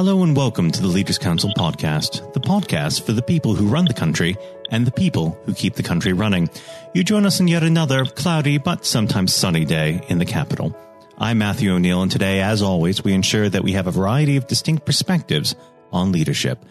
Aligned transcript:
Hello 0.00 0.22
and 0.22 0.34
welcome 0.34 0.70
to 0.70 0.80
the 0.80 0.88
Leaders 0.88 1.18
Council 1.18 1.50
podcast, 1.58 2.32
the 2.32 2.40
podcast 2.40 3.02
for 3.02 3.12
the 3.12 3.20
people 3.20 3.54
who 3.54 3.66
run 3.68 3.84
the 3.84 3.92
country 3.92 4.34
and 4.70 4.86
the 4.86 4.90
people 4.90 5.38
who 5.44 5.52
keep 5.52 5.74
the 5.74 5.82
country 5.82 6.14
running. 6.14 6.48
You 6.94 7.04
join 7.04 7.26
us 7.26 7.38
on 7.38 7.48
yet 7.48 7.62
another 7.62 8.06
cloudy 8.06 8.56
but 8.56 8.86
sometimes 8.86 9.34
sunny 9.34 9.66
day 9.66 10.00
in 10.08 10.16
the 10.16 10.24
capital. 10.24 10.74
I'm 11.18 11.36
Matthew 11.36 11.74
O'Neill, 11.74 12.00
and 12.00 12.10
today, 12.10 12.40
as 12.40 12.62
always, 12.62 13.04
we 13.04 13.12
ensure 13.12 13.50
that 13.50 13.62
we 13.62 13.72
have 13.72 13.88
a 13.88 13.90
variety 13.90 14.38
of 14.38 14.46
distinct 14.46 14.86
perspectives 14.86 15.54
on 15.92 16.12
leadership. 16.12 16.64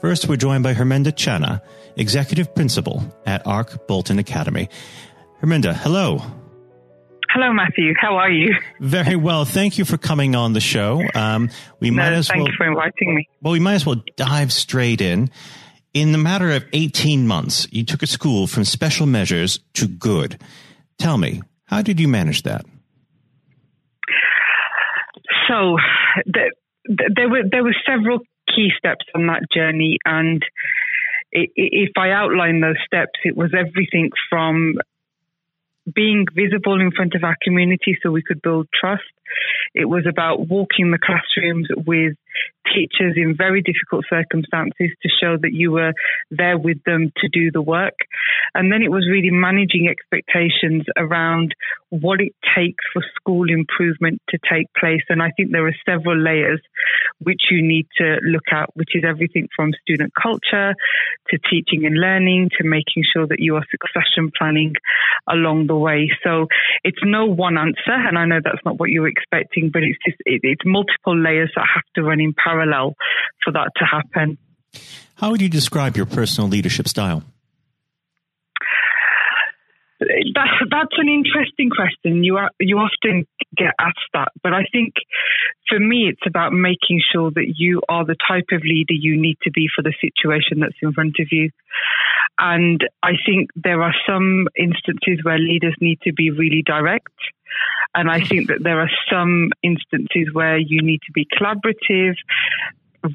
First, 0.00 0.26
we're 0.26 0.36
joined 0.36 0.62
by 0.62 0.72
Herminder 0.72 1.14
Channa, 1.14 1.60
Executive 1.96 2.54
Principal 2.54 3.04
at 3.26 3.46
Ark 3.46 3.88
Boulton 3.88 4.18
Academy. 4.18 4.70
Herminda, 5.42 5.74
hello. 5.74 6.22
Hello, 7.32 7.52
Matthew. 7.52 7.94
How 7.96 8.16
are 8.16 8.30
you? 8.30 8.56
Very 8.80 9.14
well. 9.14 9.44
Thank 9.44 9.78
you 9.78 9.84
for 9.84 9.96
coming 9.96 10.34
on 10.34 10.52
the 10.52 10.60
show. 10.60 11.00
Um, 11.14 11.48
we 11.78 11.90
no, 11.90 12.02
might 12.02 12.12
as 12.12 12.26
thank 12.26 12.40
well, 12.40 12.48
you 12.48 12.54
for 12.56 12.66
inviting 12.66 13.14
me. 13.14 13.28
Well, 13.40 13.52
we 13.52 13.60
might 13.60 13.74
as 13.74 13.86
well 13.86 14.02
dive 14.16 14.52
straight 14.52 15.00
in. 15.00 15.30
In 15.94 16.10
the 16.10 16.18
matter 16.18 16.50
of 16.50 16.64
18 16.72 17.28
months, 17.28 17.68
you 17.70 17.84
took 17.84 18.02
a 18.02 18.08
school 18.08 18.48
from 18.48 18.64
special 18.64 19.06
measures 19.06 19.60
to 19.74 19.86
good. 19.86 20.40
Tell 20.98 21.18
me, 21.18 21.40
how 21.66 21.82
did 21.82 22.00
you 22.00 22.08
manage 22.08 22.42
that? 22.42 22.66
So, 25.48 25.76
the, 26.26 26.52
the, 26.86 27.12
there 27.14 27.28
were 27.28 27.42
there 27.48 27.62
were 27.62 27.76
several 27.86 28.18
key 28.48 28.70
steps 28.76 29.04
on 29.14 29.28
that 29.28 29.42
journey, 29.54 29.98
and 30.04 30.42
if 31.32 31.90
I 31.96 32.10
outline 32.10 32.60
those 32.60 32.78
steps, 32.84 33.20
it 33.24 33.36
was 33.36 33.52
everything 33.56 34.10
from 34.28 34.74
being 35.94 36.26
visible 36.34 36.80
in 36.80 36.90
front 36.92 37.14
of 37.14 37.24
our 37.24 37.36
community 37.42 37.98
so 38.02 38.10
we 38.10 38.22
could 38.22 38.42
build 38.42 38.68
trust. 38.78 39.02
It 39.74 39.84
was 39.84 40.06
about 40.08 40.48
walking 40.48 40.90
the 40.90 40.98
classrooms 40.98 41.68
with 41.86 42.16
teachers 42.74 43.14
in 43.16 43.36
very 43.36 43.62
difficult 43.62 44.04
circumstances 44.08 44.90
to 45.02 45.08
show 45.20 45.36
that 45.40 45.52
you 45.52 45.72
were 45.72 45.92
there 46.30 46.58
with 46.58 46.82
them 46.84 47.12
to 47.18 47.28
do 47.28 47.50
the 47.50 47.62
work. 47.62 47.96
And 48.54 48.72
then 48.72 48.82
it 48.82 48.90
was 48.90 49.08
really 49.10 49.30
managing 49.30 49.88
expectations 49.88 50.84
around 50.96 51.54
what 51.90 52.20
it 52.20 52.34
takes 52.56 52.84
for 52.92 53.02
school 53.16 53.50
improvement 53.50 54.22
to 54.28 54.38
take 54.50 54.66
place. 54.78 55.02
And 55.08 55.22
I 55.22 55.30
think 55.36 55.50
there 55.50 55.66
are 55.66 55.76
several 55.84 56.16
layers 56.16 56.60
which 57.18 57.42
you 57.50 57.62
need 57.62 57.86
to 57.98 58.16
look 58.22 58.48
at, 58.52 58.70
which 58.74 58.94
is 58.94 59.02
everything 59.06 59.48
from 59.54 59.72
student 59.82 60.12
culture 60.20 60.74
to 61.28 61.38
teaching 61.50 61.86
and 61.86 61.96
learning 61.96 62.50
to 62.58 62.64
making 62.64 63.02
sure 63.12 63.26
that 63.26 63.40
you 63.40 63.56
are 63.56 63.64
succession 63.70 64.30
planning 64.36 64.74
along 65.28 65.66
the 65.66 65.76
way. 65.76 66.10
So 66.22 66.46
it's 66.84 67.00
no 67.02 67.26
one 67.26 67.58
answer. 67.58 67.92
And 67.92 68.18
I 68.18 68.24
know 68.24 68.40
that's 68.42 68.64
not 68.64 68.78
what 68.78 68.90
you're 68.90 69.08
expecting, 69.08 69.70
but 69.72 69.82
it's 69.82 69.98
just, 70.04 70.18
it, 70.26 70.40
it's 70.42 70.62
multiple 70.64 71.16
layers 71.16 71.50
that 71.56 71.66
have 71.74 71.84
to 71.96 72.02
run 72.02 72.20
in 72.20 72.34
parallel 72.34 72.59
for 73.44 73.52
that 73.52 73.70
to 73.76 73.84
happen. 73.84 74.38
How 75.16 75.30
would 75.30 75.40
you 75.40 75.48
describe 75.48 75.96
your 75.96 76.06
personal 76.06 76.48
leadership 76.48 76.88
style? 76.88 77.22
That's 80.00 80.56
that's 80.70 80.96
an 80.96 81.08
interesting 81.08 81.68
question. 81.68 82.24
You 82.24 82.38
are, 82.38 82.50
you 82.58 82.78
often 82.78 83.26
get 83.54 83.74
asked 83.78 84.08
that, 84.14 84.28
but 84.42 84.54
I 84.54 84.64
think 84.72 84.94
for 85.68 85.78
me, 85.78 86.08
it's 86.10 86.26
about 86.26 86.52
making 86.52 87.02
sure 87.12 87.30
that 87.30 87.52
you 87.56 87.82
are 87.86 88.06
the 88.06 88.16
type 88.26 88.46
of 88.50 88.62
leader 88.62 88.94
you 88.94 89.20
need 89.20 89.36
to 89.42 89.50
be 89.50 89.68
for 89.74 89.82
the 89.82 89.92
situation 90.00 90.60
that's 90.60 90.80
in 90.80 90.94
front 90.94 91.16
of 91.20 91.28
you. 91.30 91.50
And 92.38 92.80
I 93.02 93.12
think 93.26 93.50
there 93.54 93.82
are 93.82 93.94
some 94.08 94.48
instances 94.56 95.22
where 95.22 95.38
leaders 95.38 95.76
need 95.82 96.00
to 96.04 96.12
be 96.14 96.30
really 96.30 96.62
direct. 96.64 97.12
And 97.94 98.10
I 98.10 98.24
think 98.24 98.48
that 98.48 98.62
there 98.62 98.80
are 98.80 98.90
some 99.10 99.50
instances 99.62 100.32
where 100.32 100.58
you 100.58 100.82
need 100.82 101.00
to 101.06 101.12
be 101.12 101.26
collaborative, 101.26 102.14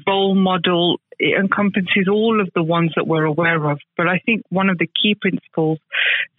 role 0.06 0.34
model, 0.34 1.00
it 1.18 1.38
encompasses 1.38 2.08
all 2.10 2.40
of 2.40 2.48
the 2.54 2.62
ones 2.62 2.92
that 2.96 3.06
we're 3.06 3.24
aware 3.24 3.70
of. 3.70 3.78
But 3.96 4.08
I 4.08 4.18
think 4.24 4.42
one 4.50 4.68
of 4.68 4.78
the 4.78 4.86
key 4.86 5.14
principles 5.14 5.78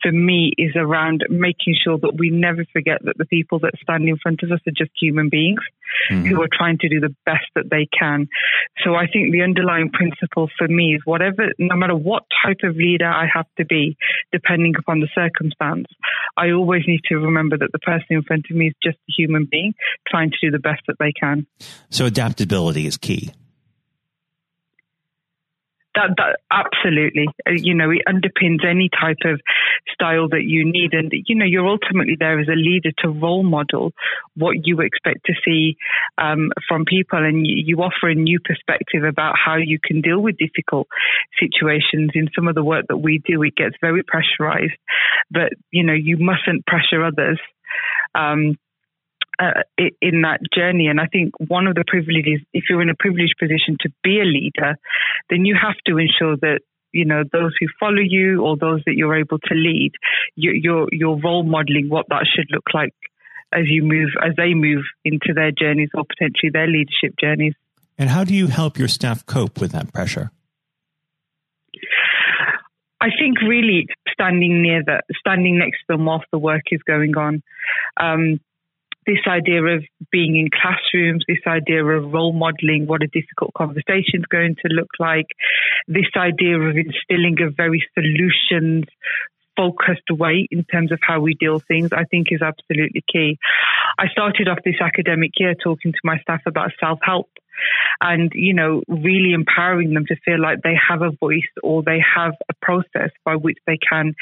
for 0.01 0.11
me 0.11 0.53
is 0.57 0.75
around 0.75 1.25
making 1.29 1.75
sure 1.83 1.97
that 1.97 2.15
we 2.17 2.29
never 2.29 2.65
forget 2.71 2.99
that 3.03 3.17
the 3.17 3.25
people 3.25 3.59
that 3.59 3.73
stand 3.81 4.07
in 4.07 4.17
front 4.17 4.41
of 4.43 4.51
us 4.51 4.59
are 4.67 4.77
just 4.77 4.91
human 4.99 5.29
beings 5.29 5.59
mm-hmm. 6.11 6.25
who 6.25 6.41
are 6.41 6.49
trying 6.51 6.77
to 6.79 6.89
do 6.89 6.99
the 6.99 7.15
best 7.25 7.45
that 7.55 7.69
they 7.69 7.87
can. 7.97 8.27
So 8.83 8.95
I 8.95 9.07
think 9.07 9.31
the 9.31 9.41
underlying 9.41 9.89
principle 9.89 10.49
for 10.57 10.67
me 10.67 10.95
is 10.95 11.01
whatever, 11.05 11.49
no 11.57 11.75
matter 11.75 11.95
what 11.95 12.23
type 12.45 12.59
of 12.63 12.75
leader 12.75 13.07
I 13.07 13.27
have 13.33 13.47
to 13.57 13.65
be, 13.65 13.97
depending 14.31 14.75
upon 14.77 14.99
the 14.99 15.09
circumstance, 15.15 15.87
I 16.35 16.51
always 16.51 16.83
need 16.87 17.01
to 17.09 17.15
remember 17.15 17.57
that 17.57 17.71
the 17.71 17.79
person 17.79 18.07
in 18.09 18.23
front 18.23 18.45
of 18.49 18.55
me 18.55 18.67
is 18.67 18.73
just 18.83 18.97
a 18.97 19.13
human 19.17 19.47
being 19.49 19.73
trying 20.07 20.31
to 20.31 20.37
do 20.41 20.51
the 20.51 20.59
best 20.59 20.81
that 20.87 20.97
they 20.99 21.11
can. 21.11 21.47
So 21.89 22.05
adaptability 22.05 22.85
is 22.85 22.97
key. 22.97 23.31
That, 25.97 26.13
that 26.17 26.39
absolutely, 26.51 27.25
uh, 27.47 27.53
you 27.55 27.73
know, 27.73 27.89
it 27.89 28.03
underpins 28.07 28.63
any 28.63 28.87
type 28.87 29.17
of 29.25 29.41
style 29.91 30.29
that 30.29 30.43
you 30.43 30.63
need, 30.63 30.93
and 30.93 31.11
you 31.11 31.35
know, 31.35 31.45
you're 31.45 31.67
ultimately 31.67 32.15
there 32.19 32.39
as 32.39 32.47
a 32.47 32.55
leader 32.55 32.91
to 32.99 33.09
role 33.09 33.41
model 33.41 33.93
what 34.35 34.57
you 34.63 34.81
expect 34.81 35.25
to 35.25 35.33
see 35.43 35.75
um, 36.19 36.51
from 36.67 36.85
people, 36.85 37.17
and 37.17 37.47
you, 37.47 37.55
you 37.65 37.77
offer 37.77 38.09
a 38.09 38.13
new 38.13 38.39
perspective 38.39 39.03
about 39.03 39.33
how 39.43 39.55
you 39.55 39.79
can 39.83 40.01
deal 40.01 40.19
with 40.19 40.37
difficult 40.37 40.87
situations. 41.39 42.11
In 42.13 42.29
some 42.35 42.47
of 42.47 42.53
the 42.53 42.63
work 42.63 42.85
that 42.89 42.97
we 42.97 43.19
do, 43.25 43.41
it 43.41 43.55
gets 43.55 43.75
very 43.81 44.03
pressurized, 44.03 44.77
but 45.31 45.53
you 45.71 45.83
know, 45.83 45.93
you 45.93 46.17
mustn't 46.17 46.67
pressure 46.67 47.03
others. 47.03 47.39
Um, 48.13 48.55
uh, 49.39 49.61
in 50.01 50.21
that 50.21 50.39
journey. 50.53 50.87
And 50.87 50.99
I 50.99 51.05
think 51.05 51.33
one 51.39 51.67
of 51.67 51.75
the 51.75 51.83
privileges, 51.85 52.41
if 52.53 52.65
you're 52.69 52.81
in 52.81 52.89
a 52.89 52.95
privileged 52.97 53.35
position 53.39 53.77
to 53.81 53.89
be 54.03 54.19
a 54.19 54.25
leader, 54.25 54.75
then 55.29 55.45
you 55.45 55.55
have 55.59 55.75
to 55.85 55.97
ensure 55.97 56.37
that 56.37 56.61
you 56.91 57.05
know 57.05 57.23
those 57.31 57.53
who 57.59 57.67
follow 57.79 58.01
you 58.01 58.43
or 58.43 58.57
those 58.57 58.81
that 58.85 58.95
you're 58.95 59.17
able 59.17 59.39
to 59.39 59.53
lead, 59.53 59.91
you, 60.35 60.51
you're 60.53 60.87
you're 60.91 61.19
role 61.19 61.43
modeling 61.43 61.89
what 61.89 62.07
that 62.09 62.25
should 62.33 62.47
look 62.51 62.65
like 62.73 62.93
as 63.53 63.65
you 63.65 63.83
move 63.83 64.09
as 64.25 64.35
they 64.35 64.53
move 64.53 64.83
into 65.05 65.33
their 65.33 65.51
journeys 65.51 65.89
or 65.93 66.03
potentially 66.03 66.49
their 66.51 66.67
leadership 66.67 67.13
journeys. 67.19 67.53
And 67.97 68.09
how 68.09 68.23
do 68.23 68.33
you 68.33 68.47
help 68.47 68.77
your 68.77 68.87
staff 68.87 69.25
cope 69.25 69.59
with 69.59 69.71
that 69.71 69.93
pressure? 69.93 70.31
I 72.99 73.09
think 73.19 73.41
really 73.41 73.87
standing 74.11 74.61
near 74.61 74.83
that, 74.85 75.03
standing 75.19 75.59
next 75.59 75.77
to 75.87 75.97
them 75.97 76.05
whilst 76.05 76.25
the 76.31 76.39
work 76.39 76.63
is 76.71 76.81
going 76.87 77.15
on. 77.15 77.43
Um, 77.99 78.39
this 79.07 79.19
idea 79.25 79.63
of 79.63 79.83
being 80.11 80.35
in 80.35 80.49
classrooms, 80.49 81.23
this 81.27 81.39
idea 81.47 81.83
of 81.83 82.13
role 82.13 82.33
modeling 82.33 82.85
what 82.85 83.01
a 83.01 83.07
difficult 83.07 83.53
conversation 83.53 84.19
is 84.19 84.25
going 84.29 84.55
to 84.55 84.73
look 84.73 84.89
like, 84.99 85.27
this 85.87 86.11
idea 86.15 86.59
of 86.59 86.75
instilling 86.75 87.37
a 87.41 87.49
very 87.49 87.83
solutions 87.95 88.83
focused 89.55 90.11
way 90.11 90.47
in 90.51 90.63
terms 90.65 90.91
of 90.91 90.99
how 91.01 91.19
we 91.19 91.33
deal 91.33 91.59
things, 91.59 91.89
I 91.91 92.03
think 92.03 92.27
is 92.31 92.41
absolutely 92.41 93.03
key. 93.11 93.39
I 93.97 94.07
started 94.09 94.47
off 94.47 94.59
this 94.63 94.79
academic 94.79 95.31
year 95.37 95.55
talking 95.55 95.93
to 95.93 95.99
my 96.03 96.19
staff 96.19 96.41
about 96.45 96.71
self 96.79 96.99
help 97.01 97.29
and, 98.01 98.31
you 98.33 98.53
know, 98.53 98.83
really 98.87 99.33
empowering 99.33 99.93
them 99.93 100.05
to 100.07 100.15
feel 100.25 100.41
like 100.41 100.59
they 100.63 100.75
have 100.89 101.01
a 101.01 101.11
voice 101.19 101.49
or 101.63 101.83
they 101.83 101.99
have 102.15 102.33
a 102.49 102.53
process 102.61 103.11
by 103.25 103.35
which 103.35 103.57
they 103.65 103.77
can 103.77 104.13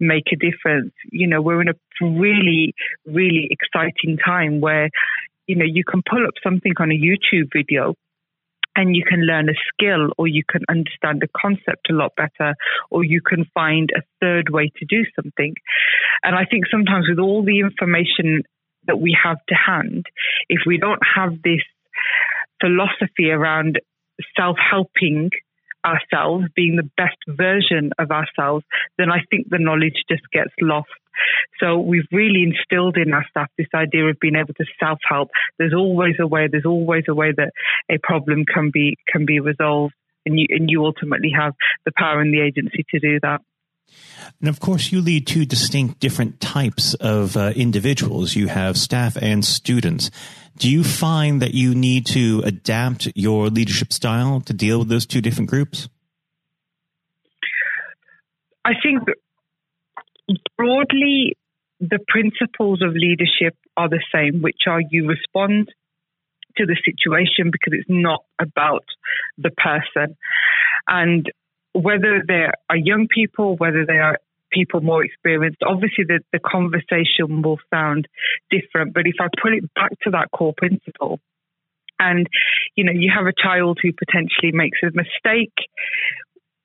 make 0.00 0.24
a 0.32 0.36
difference. 0.36 0.92
You 1.10 1.26
know, 1.26 1.42
we're 1.42 1.62
in 1.62 1.68
a 1.68 1.74
really, 2.00 2.74
really 3.06 3.48
exciting 3.50 4.18
time 4.24 4.60
where, 4.60 4.90
you 5.46 5.56
know, 5.56 5.64
you 5.64 5.84
can 5.84 6.02
pull 6.08 6.26
up 6.26 6.34
something 6.42 6.72
on 6.78 6.90
a 6.90 6.94
YouTube 6.94 7.48
video 7.52 7.94
and 8.76 8.94
you 8.94 9.02
can 9.08 9.20
learn 9.20 9.48
a 9.48 9.54
skill 9.72 10.10
or 10.18 10.28
you 10.28 10.42
can 10.48 10.60
understand 10.68 11.22
a 11.22 11.28
concept 11.40 11.88
a 11.90 11.94
lot 11.94 12.12
better 12.16 12.54
or 12.90 13.02
you 13.02 13.20
can 13.22 13.46
find 13.54 13.90
a 13.96 14.02
third 14.20 14.50
way 14.50 14.70
to 14.76 14.84
do 14.84 15.04
something. 15.16 15.54
And 16.22 16.36
I 16.36 16.44
think 16.44 16.64
sometimes 16.70 17.06
with 17.08 17.18
all 17.18 17.42
the 17.42 17.60
information 17.60 18.42
that 18.86 19.00
we 19.00 19.16
have 19.22 19.38
to 19.48 19.54
hand, 19.54 20.06
if 20.48 20.60
we 20.66 20.78
don't 20.78 21.02
have 21.14 21.42
this 21.42 21.62
philosophy 22.60 23.30
around 23.30 23.80
self 24.36 24.56
helping 24.58 25.30
ourselves, 25.84 26.46
being 26.54 26.76
the 26.76 26.90
best 26.96 27.16
version 27.28 27.92
of 27.98 28.10
ourselves, 28.10 28.64
then 28.98 29.10
I 29.10 29.20
think 29.30 29.48
the 29.48 29.58
knowledge 29.58 30.02
just 30.08 30.22
gets 30.32 30.50
lost. 30.60 30.88
So 31.60 31.78
we've 31.78 32.08
really 32.12 32.42
instilled 32.42 32.96
in 32.96 33.14
our 33.14 33.24
staff 33.30 33.48
this 33.56 33.68
idea 33.74 34.04
of 34.04 34.20
being 34.20 34.36
able 34.36 34.54
to 34.54 34.64
self 34.78 34.98
help. 35.08 35.30
There's 35.58 35.74
always 35.74 36.16
a 36.20 36.26
way. 36.26 36.48
There's 36.50 36.66
always 36.66 37.04
a 37.08 37.14
way 37.14 37.32
that 37.36 37.52
a 37.90 37.98
problem 38.02 38.44
can 38.44 38.70
be 38.72 38.96
can 39.10 39.24
be 39.24 39.40
resolved, 39.40 39.94
and 40.26 40.38
you 40.38 40.46
and 40.50 40.68
you 40.70 40.84
ultimately 40.84 41.32
have 41.38 41.54
the 41.84 41.92
power 41.96 42.20
and 42.20 42.34
the 42.34 42.40
agency 42.40 42.84
to 42.90 42.98
do 42.98 43.18
that. 43.22 43.40
And 44.40 44.48
of 44.48 44.60
course, 44.60 44.92
you 44.92 45.00
lead 45.00 45.26
two 45.26 45.46
distinct 45.46 46.00
different 46.00 46.40
types 46.40 46.94
of 46.94 47.36
uh, 47.36 47.52
individuals. 47.56 48.34
You 48.34 48.48
have 48.48 48.76
staff 48.76 49.16
and 49.16 49.44
students. 49.44 50.10
Do 50.58 50.70
you 50.70 50.84
find 50.84 51.42
that 51.42 51.54
you 51.54 51.74
need 51.74 52.06
to 52.06 52.42
adapt 52.44 53.08
your 53.14 53.48
leadership 53.48 53.92
style 53.92 54.40
to 54.42 54.52
deal 54.52 54.80
with 54.80 54.88
those 54.88 55.06
two 55.06 55.20
different 55.20 55.50
groups? 55.50 55.88
I 58.64 58.72
think 58.82 59.02
broadly, 60.56 61.36
the 61.78 61.98
principles 62.08 62.82
of 62.82 62.94
leadership 62.94 63.56
are 63.76 63.88
the 63.88 64.02
same, 64.12 64.42
which 64.42 64.62
are 64.66 64.80
you 64.90 65.06
respond 65.06 65.68
to 66.56 66.66
the 66.66 66.76
situation 66.84 67.50
because 67.52 67.78
it's 67.78 67.88
not 67.88 68.24
about 68.40 68.84
the 69.36 69.50
person. 69.50 70.16
And 70.88 71.30
whether 71.80 72.22
they 72.26 72.46
are 72.70 72.76
young 72.76 73.06
people, 73.12 73.56
whether 73.56 73.84
they 73.86 73.98
are 73.98 74.18
people 74.52 74.80
more 74.80 75.04
experienced, 75.04 75.58
obviously 75.66 76.04
the, 76.04 76.20
the 76.32 76.38
conversation 76.38 77.42
will 77.42 77.58
sound 77.72 78.08
different. 78.50 78.94
But 78.94 79.06
if 79.06 79.16
I 79.20 79.28
put 79.42 79.52
it 79.52 79.64
back 79.74 79.90
to 80.04 80.10
that 80.12 80.30
core 80.32 80.54
principle, 80.56 81.20
and 81.98 82.26
you 82.74 82.84
know 82.84 82.92
you 82.92 83.10
have 83.14 83.26
a 83.26 83.32
child 83.32 83.78
who 83.82 83.90
potentially 83.92 84.52
makes 84.52 84.78
a 84.82 84.88
mistake 84.88 85.54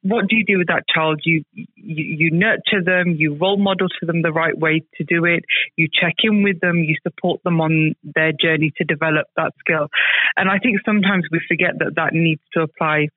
what 0.04 0.28
do 0.28 0.36
you 0.36 0.44
do 0.44 0.58
with 0.58 0.68
that 0.68 0.84
child? 0.94 1.22
You, 1.24 1.44
you, 1.54 1.66
you 1.76 2.32
nurture 2.32 2.84
them, 2.84 3.16
you 3.18 3.36
role 3.36 3.58
model 3.58 3.88
to 3.88 4.06
them 4.06 4.22
the 4.22 4.32
right 4.32 4.58
way 4.58 4.82
to 4.96 5.04
do 5.04 5.26
it, 5.26 5.46
you 5.76 5.88
check 5.88 6.16
in 6.24 6.44
with 6.44 6.60
them, 6.60 6.78
you 6.78 6.96
support 7.04 7.42
them 7.44 7.62
on 7.62 7.94
their 8.04 8.32
journey 8.32 8.72
to 8.78 8.84
develop 8.84 9.28
that 9.38 9.52
skill. 9.60 9.88
And 10.36 10.50
I 10.50 10.58
think 10.58 10.80
sometimes 10.86 11.26
we 11.32 11.40
forget 11.48 11.78
that 11.80 11.96
that 11.96 12.14
needs 12.14 12.42
to 12.54 12.62
apply 12.62 13.10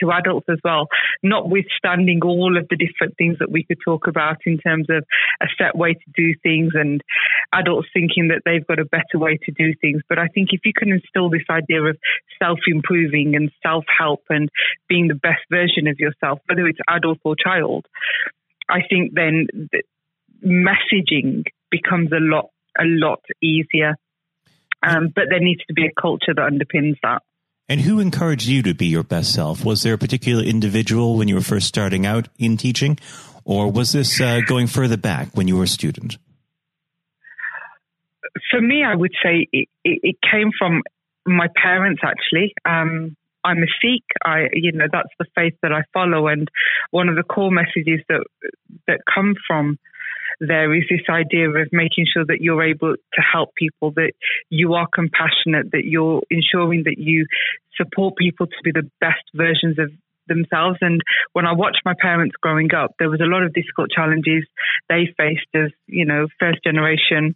to 0.00 0.12
adults 0.12 0.46
as 0.48 0.58
well, 0.62 0.88
notwithstanding 1.22 2.20
all 2.22 2.56
of 2.56 2.66
the 2.68 2.76
different 2.76 3.16
things 3.16 3.38
that 3.38 3.50
we 3.50 3.64
could 3.64 3.78
talk 3.84 4.06
about 4.06 4.38
in 4.46 4.58
terms 4.58 4.86
of 4.90 5.04
a 5.40 5.46
set 5.58 5.76
way 5.76 5.94
to 5.94 6.10
do 6.14 6.34
things 6.42 6.72
and 6.74 7.02
adults 7.52 7.88
thinking 7.92 8.28
that 8.28 8.42
they've 8.44 8.66
got 8.66 8.78
a 8.78 8.84
better 8.84 9.18
way 9.18 9.38
to 9.44 9.52
do 9.52 9.74
things. 9.80 10.02
But 10.08 10.18
I 10.18 10.28
think 10.28 10.50
if 10.52 10.60
you 10.64 10.72
can 10.76 10.90
instill 10.90 11.30
this 11.30 11.46
idea 11.50 11.82
of 11.82 11.96
self 12.38 12.58
improving 12.66 13.34
and 13.34 13.50
self 13.62 13.84
help 13.98 14.22
and 14.28 14.48
being 14.88 15.08
the 15.08 15.14
best 15.14 15.42
version 15.50 15.86
of 15.88 15.98
yourself, 15.98 16.40
whether 16.46 16.66
it's 16.66 16.78
adult 16.88 17.18
or 17.24 17.36
child, 17.36 17.86
I 18.68 18.80
think 18.88 19.14
then 19.14 19.48
messaging 20.44 21.44
becomes 21.70 22.12
a 22.12 22.20
lot 22.20 22.50
a 22.78 22.84
lot 22.84 23.20
easier. 23.42 23.96
Um, 24.82 25.10
but 25.14 25.24
there 25.30 25.40
needs 25.40 25.64
to 25.66 25.74
be 25.74 25.86
a 25.86 26.00
culture 26.00 26.34
that 26.34 26.52
underpins 26.52 26.96
that. 27.02 27.22
And 27.68 27.80
who 27.80 27.98
encouraged 27.98 28.46
you 28.46 28.62
to 28.62 28.74
be 28.74 28.86
your 28.86 29.02
best 29.02 29.34
self? 29.34 29.64
Was 29.64 29.82
there 29.82 29.94
a 29.94 29.98
particular 29.98 30.42
individual 30.42 31.16
when 31.16 31.26
you 31.26 31.34
were 31.34 31.40
first 31.40 31.66
starting 31.66 32.06
out 32.06 32.28
in 32.38 32.56
teaching, 32.56 32.98
or 33.44 33.70
was 33.70 33.92
this 33.92 34.20
uh, 34.20 34.40
going 34.46 34.68
further 34.68 34.96
back 34.96 35.28
when 35.34 35.48
you 35.48 35.56
were 35.56 35.64
a 35.64 35.68
student? 35.68 36.16
For 38.50 38.60
me, 38.60 38.84
I 38.84 38.94
would 38.94 39.12
say 39.22 39.48
it, 39.52 39.68
it, 39.82 40.16
came 40.30 40.50
from 40.56 40.82
my 41.26 41.48
parents. 41.60 42.02
Actually, 42.04 42.54
um, 42.64 43.16
I'm 43.42 43.58
a 43.58 43.66
Sikh. 43.82 44.04
I, 44.24 44.48
you 44.52 44.72
know, 44.72 44.86
that's 44.92 45.08
the 45.18 45.26
faith 45.34 45.54
that 45.62 45.72
I 45.72 45.82
follow, 45.92 46.28
and 46.28 46.48
one 46.90 47.08
of 47.08 47.16
the 47.16 47.24
core 47.24 47.50
messages 47.50 48.00
that 48.08 48.24
that 48.86 49.00
come 49.12 49.34
from 49.48 49.78
there 50.40 50.74
is 50.74 50.84
this 50.90 51.00
idea 51.08 51.48
of 51.48 51.68
making 51.72 52.06
sure 52.12 52.24
that 52.24 52.40
you're 52.40 52.62
able 52.62 52.94
to 52.94 53.20
help 53.20 53.54
people, 53.54 53.92
that 53.92 54.12
you 54.50 54.74
are 54.74 54.86
compassionate, 54.92 55.72
that 55.72 55.84
you're 55.84 56.22
ensuring 56.30 56.84
that 56.84 56.98
you 56.98 57.26
support 57.76 58.16
people 58.16 58.46
to 58.46 58.56
be 58.64 58.72
the 58.72 58.88
best 59.00 59.22
versions 59.34 59.78
of 59.78 59.90
themselves. 60.28 60.78
And 60.80 61.00
when 61.32 61.46
I 61.46 61.52
watched 61.52 61.82
my 61.84 61.94
parents 62.00 62.34
growing 62.40 62.74
up, 62.74 62.94
there 62.98 63.10
was 63.10 63.20
a 63.20 63.30
lot 63.30 63.42
of 63.42 63.52
difficult 63.52 63.90
challenges 63.90 64.44
they 64.88 65.08
faced 65.16 65.46
as, 65.54 65.70
you 65.86 66.04
know, 66.04 66.26
first 66.38 66.58
generation 66.64 67.34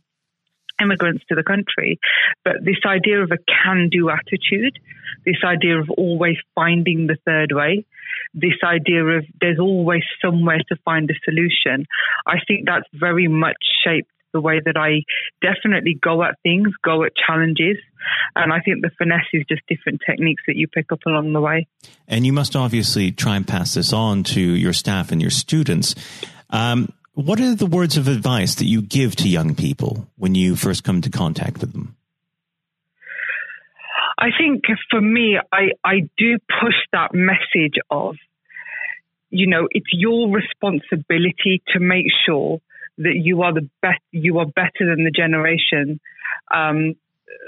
immigrants 0.80 1.24
to 1.28 1.34
the 1.34 1.42
country. 1.42 1.98
But 2.44 2.64
this 2.64 2.78
idea 2.86 3.22
of 3.22 3.30
a 3.30 3.38
can 3.38 3.88
do 3.90 4.10
attitude, 4.10 4.78
this 5.24 5.42
idea 5.44 5.78
of 5.78 5.90
always 5.90 6.36
finding 6.54 7.06
the 7.06 7.16
third 7.24 7.52
way, 7.52 7.84
this 8.34 8.58
idea 8.64 9.04
of 9.04 9.24
there's 9.40 9.58
always 9.58 10.02
somewhere 10.22 10.60
to 10.68 10.76
find 10.84 11.10
a 11.10 11.14
solution, 11.24 11.86
I 12.26 12.36
think 12.46 12.66
that's 12.66 12.88
very 12.92 13.28
much 13.28 13.56
shaped 13.84 14.10
the 14.32 14.40
way 14.40 14.60
that 14.64 14.76
I 14.76 15.02
definitely 15.42 15.98
go 16.00 16.22
at 16.22 16.36
things, 16.42 16.68
go 16.84 17.04
at 17.04 17.12
challenges. 17.16 17.76
And 18.36 18.52
I 18.52 18.60
think 18.60 18.82
the 18.82 18.90
finesse 18.96 19.26
is 19.32 19.44
just 19.48 19.62
different 19.68 20.00
techniques 20.08 20.42
that 20.46 20.56
you 20.56 20.68
pick 20.68 20.92
up 20.92 21.00
along 21.06 21.32
the 21.32 21.40
way. 21.40 21.66
And 22.06 22.24
you 22.24 22.32
must 22.32 22.56
obviously 22.56 23.10
try 23.10 23.36
and 23.36 23.46
pass 23.46 23.74
this 23.74 23.92
on 23.92 24.22
to 24.24 24.40
your 24.40 24.72
staff 24.72 25.10
and 25.10 25.20
your 25.20 25.30
students. 25.30 25.94
Um, 26.50 26.92
what 27.22 27.40
are 27.40 27.54
the 27.54 27.66
words 27.66 27.96
of 27.96 28.08
advice 28.08 28.56
that 28.56 28.66
you 28.66 28.82
give 28.82 29.16
to 29.16 29.28
young 29.28 29.54
people 29.54 30.06
when 30.16 30.34
you 30.34 30.56
first 30.56 30.84
come 30.84 30.96
into 30.96 31.10
contact 31.10 31.60
with 31.60 31.72
them? 31.72 31.96
I 34.18 34.28
think 34.36 34.64
for 34.90 35.00
me, 35.00 35.38
I, 35.50 35.70
I 35.82 36.08
do 36.18 36.36
push 36.60 36.74
that 36.92 37.14
message 37.14 37.76
of, 37.90 38.16
you 39.30 39.46
know, 39.46 39.66
it's 39.70 39.86
your 39.92 40.28
responsibility 40.28 41.62
to 41.68 41.80
make 41.80 42.06
sure 42.26 42.60
that 42.98 43.14
you 43.14 43.42
are 43.42 43.54
the 43.54 43.68
best, 43.80 44.00
you 44.12 44.38
are 44.38 44.46
better 44.46 44.80
than 44.80 45.04
the 45.04 45.10
generation 45.10 46.00
um, 46.54 46.96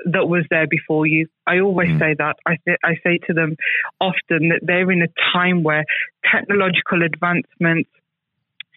that 0.06 0.26
was 0.26 0.46
there 0.48 0.66
before 0.66 1.06
you. 1.06 1.28
I 1.46 1.60
always 1.60 1.90
mm. 1.90 1.98
say 1.98 2.14
that. 2.16 2.36
I, 2.46 2.56
th- 2.64 2.78
I 2.82 2.94
say 3.04 3.18
to 3.26 3.34
them 3.34 3.56
often 4.00 4.48
that 4.48 4.60
they're 4.62 4.90
in 4.90 5.02
a 5.02 5.08
time 5.32 5.62
where 5.62 5.84
technological 6.32 7.02
advancements, 7.02 7.90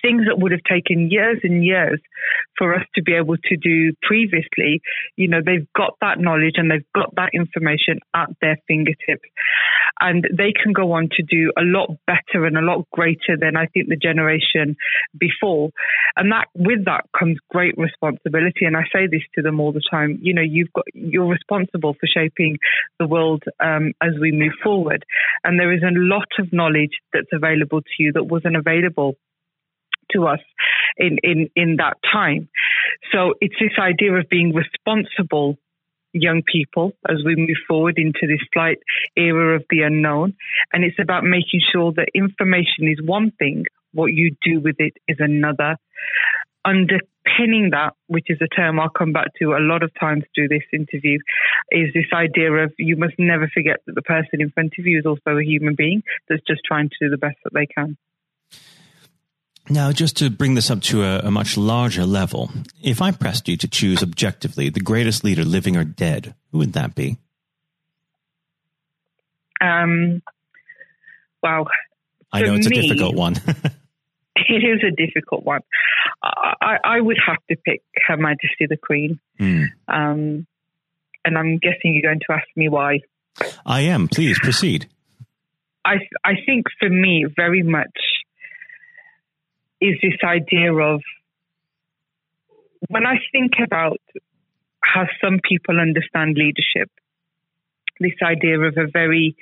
things 0.06 0.24
that 0.28 0.38
would 0.38 0.52
have 0.52 0.64
taken 0.70 1.10
years 1.10 1.40
and 1.44 1.66
years 1.66 2.00
for 2.58 2.76
us 2.76 2.86
to 2.94 3.02
be 3.02 3.14
able 3.14 3.38
to 3.38 3.58
do 3.58 3.94
previously, 4.04 4.82
you 5.16 5.28
know, 5.28 5.40
they've 5.44 5.68
got 5.76 5.98
that 6.02 6.20
knowledge 6.20 6.56
and 6.58 6.70
they've 6.70 6.94
got 6.94 7.16
that 7.16 7.30
information 7.34 8.00
at 8.14 8.30
their 8.42 8.58
fingertips. 8.68 9.28
And 10.00 10.28
they 10.32 10.52
can 10.52 10.74
go 10.74 10.92
on 10.92 11.10
to 11.14 11.24
do 11.24 11.52
a 11.58 11.64
lot 11.64 11.90
better 12.06 12.46
and 12.46 12.58
a 12.58 12.62
lot 12.62 12.86
greater 12.92 13.38
than 13.40 13.56
I 13.56 13.66
think 13.68 13.88
the 13.88 13.96
generation 13.96 14.76
before. 15.18 15.70
And 16.18 16.32
that 16.32 16.48
with 16.54 16.86
that 16.86 17.06
comes 17.18 17.38
great 17.50 17.76
responsibility. 17.78 18.66
And 18.66 18.76
I 18.76 18.84
say 18.94 19.08
this 19.10 19.24
to 19.36 19.42
them 19.42 19.60
all 19.60 19.72
the 19.72 19.82
time. 19.90 20.20
You 20.22 20.34
know, 20.34 20.42
you've 20.42 20.74
got 20.74 20.86
you're 20.94 21.28
responsible 21.28 21.94
for 21.94 22.08
shaping 22.08 22.58
the 23.00 23.08
world 23.08 23.44
um, 23.64 23.94
as 24.02 24.12
we 24.20 24.32
move 24.32 24.54
forward. 24.62 25.06
And 25.44 25.60
there 25.60 25.74
is 25.74 25.82
a 25.82 25.96
lot 25.96 26.28
of 26.40 26.52
knowledge 26.52 27.00
that's 27.14 27.32
available 27.32 27.82
to 27.82 27.96
you 27.98 28.12
that 28.14 28.26
wasn't 28.26 28.58
available 28.58 29.16
to 30.14 30.28
us 30.28 30.40
in, 30.98 31.18
in, 31.24 31.50
in 31.56 31.76
that 31.78 31.98
time. 32.12 32.50
So 33.12 33.34
it's 33.42 33.56
this 33.60 33.78
idea 33.80 34.14
of 34.14 34.30
being 34.30 34.54
responsible 34.54 35.58
young 36.16 36.42
people 36.50 36.94
as 37.10 37.18
we 37.26 37.36
move 37.36 37.58
forward 37.68 37.98
into 37.98 38.22
this 38.22 38.40
slight 38.54 38.80
era 39.16 39.56
of 39.56 39.66
the 39.70 39.82
unknown. 39.82 40.34
And 40.72 40.84
it's 40.84 41.00
about 41.02 41.24
making 41.24 41.62
sure 41.72 41.92
that 41.94 42.08
information 42.16 42.88
is 42.88 43.00
one 43.04 43.32
thing, 43.38 43.66
what 43.94 44.14
you 44.14 44.36
do 44.44 44.60
with 44.62 44.78
it 44.80 44.94
is 45.08 45.18
another. 45.20 45.78
Underpinning 46.64 47.70
that, 47.72 47.94
which 48.08 48.26
is 48.30 48.40
a 48.42 48.48
term 48.48 48.80
I'll 48.80 48.90
come 48.90 49.12
back 49.12 49.28
to 49.40 49.54
a 49.54 49.62
lot 49.62 49.84
of 49.84 49.92
times 50.00 50.24
through 50.34 50.48
this 50.48 50.64
interview, 50.74 51.20
is 51.70 51.94
this 51.94 52.12
idea 52.14 52.52
of 52.52 52.74
you 52.80 52.96
must 52.96 53.16
never 53.20 53.50
forget 53.54 53.78
that 53.86 53.96
the 53.96 54.02
person 54.02 54.42
in 54.42 54.52
front 54.52 54.74
of 54.80 54.86
you 54.86 54.98
is 54.98 55.06
also 55.06 55.38
a 55.38 55.44
human 55.44 55.76
being 55.76 56.02
that's 56.28 56.42
just 56.48 56.62
trying 56.66 56.90
to 56.90 56.96
do 57.02 57.10
the 57.10 57.18
best 57.18 57.38
that 57.44 57.54
they 57.54 57.68
can. 57.68 57.98
Now, 59.70 59.92
just 59.92 60.18
to 60.18 60.30
bring 60.30 60.54
this 60.54 60.70
up 60.70 60.82
to 60.84 61.04
a, 61.04 61.20
a, 61.20 61.32
much 61.32 61.58
larger 61.58 62.06
level, 62.06 62.52
if 62.84 63.02
I 63.02 63.12
pressed 63.12 63.48
you 63.48 63.58
to 63.58 63.68
choose 63.68 64.04
objectively 64.04 64.70
the 64.70 64.80
greatest 64.80 65.24
leader 65.24 65.44
living 65.44 65.76
or 65.76 65.84
dead, 65.84 66.36
who 66.52 66.60
would 66.60 66.74
that 66.74 66.94
be? 66.94 67.18
Um, 69.60 70.22
wow. 71.42 71.66
I 72.32 72.42
know 72.42 72.56
it's 72.56 72.70
me, 72.70 72.78
a 72.78 72.82
difficult 72.84 73.16
one. 73.16 73.36
it 74.36 74.64
is 74.64 74.84
a 74.84 74.92
difficult 74.92 75.44
one. 75.44 75.62
I, 76.22 76.78
I, 76.84 77.02
would 77.02 77.18
have 77.26 77.38
to 77.50 77.56
pick 77.56 77.82
Her 78.08 78.18
Majesty 78.18 78.68
the 78.68 78.78
Queen. 78.78 79.20
Mm. 79.40 79.68
Um, 79.88 80.48
and 81.24 81.38
I'm 81.38 81.58
guessing 81.58 81.94
you're 81.94 82.12
going 82.12 82.20
to 82.28 82.34
ask 82.34 82.48
me 82.56 82.70
why. 82.70 83.00
I 83.66 83.82
am. 83.82 84.08
Please 84.08 84.38
proceed. 84.40 84.88
I, 85.84 85.96
I 86.24 86.34
think 86.46 86.66
for 86.80 86.90
me, 86.90 87.26
very 87.36 87.64
much 87.64 87.94
is 89.82 89.96
this 90.02 90.20
idea 90.24 90.74
of 90.74 91.02
when 92.90 93.06
I 93.06 93.16
think 93.32 93.54
about 93.64 94.00
how 94.84 95.08
some 95.24 95.40
people 95.48 95.80
understand 95.80 96.38
leadership, 96.38 96.90
this 98.00 98.14
idea 98.24 98.60
of 98.60 98.78
a 98.78 98.88
very, 98.92 99.36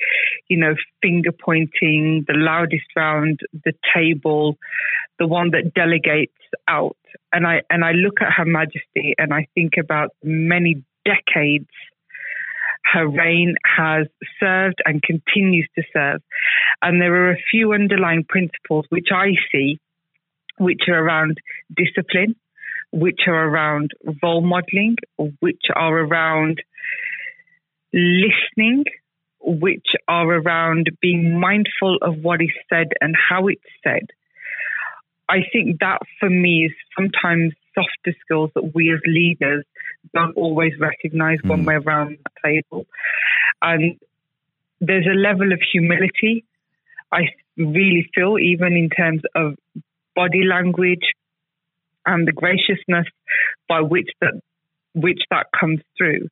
you 0.48 0.58
know, 0.58 0.76
finger 1.02 1.32
pointing, 1.32 2.26
the 2.28 2.36
loudest 2.36 2.86
round 2.96 3.40
the 3.66 3.74
table, 3.94 4.58
the 5.20 5.28
one 5.28 5.52
that 5.52 5.74
delegates 5.74 6.34
out. 6.68 6.98
And 7.32 7.46
I 7.46 7.62
and 7.70 7.84
I 7.84 7.92
look 7.92 8.22
at 8.22 8.32
Her 8.34 8.46
Majesty 8.46 9.16
and 9.18 9.34
I 9.34 9.48
think 9.56 9.74
about 9.80 10.12
many 10.24 10.84
decades 11.04 11.70
her 12.92 13.08
reign 13.08 13.56
has 13.66 14.08
served 14.40 14.82
and 14.86 15.02
continues 15.02 15.68
to 15.76 15.84
serve. 15.94 16.22
And 16.82 17.02
there 17.02 17.16
are 17.16 17.32
a 17.32 17.44
few 17.50 17.74
underlying 17.74 18.26
principles 18.28 18.86
which 18.90 19.08
I 19.14 19.32
see 19.52 19.80
which 20.60 20.82
are 20.88 21.04
around 21.04 21.38
discipline, 21.76 22.36
which 22.92 23.22
are 23.28 23.48
around 23.48 23.92
role 24.22 24.42
modeling, 24.42 24.96
which 25.40 25.64
are 25.76 25.98
around 25.98 26.62
listening, 27.94 28.86
which 29.40 29.88
are 30.08 30.32
around 30.32 30.90
being 31.02 31.40
mindful 31.40 31.98
of 32.02 32.18
what 32.18 32.42
is 32.42 32.52
said 32.70 32.88
and 33.02 33.16
how 33.30 33.48
it's 33.48 33.62
said. 33.84 34.08
I 35.30 35.40
think 35.52 35.80
that 35.80 36.00
for 36.20 36.30
me 36.30 36.66
is 36.66 36.74
sometimes 36.98 37.54
softer 37.74 38.16
skills 38.22 38.52
that 38.56 38.76
we 38.76 38.94
as 38.94 39.00
leaders 39.08 39.66
don't 40.14 40.36
always 40.38 40.74
recognize 40.80 41.40
mm. 41.40 41.50
when 41.50 41.66
we're 41.66 41.82
around 41.82 42.18
the 42.24 42.32
table. 42.44 42.86
And 43.62 44.00
there's 44.80 45.08
a 45.08 45.18
level 45.18 45.54
of 45.54 45.60
humility 45.72 46.46
I 47.14 47.30
really 47.58 48.10
feel, 48.16 48.40
even 48.40 48.74
in 48.74 48.90
terms 48.90 49.22
of 49.36 49.56
body 50.16 50.44
language 50.44 51.14
and 52.06 52.28
the 52.28 52.32
graciousness 52.32 53.08
by 53.68 53.82
which 53.82 54.10
that 54.22 54.34
which 54.94 55.22
that 55.32 55.48
comes 55.60 55.80
through. 55.98 56.28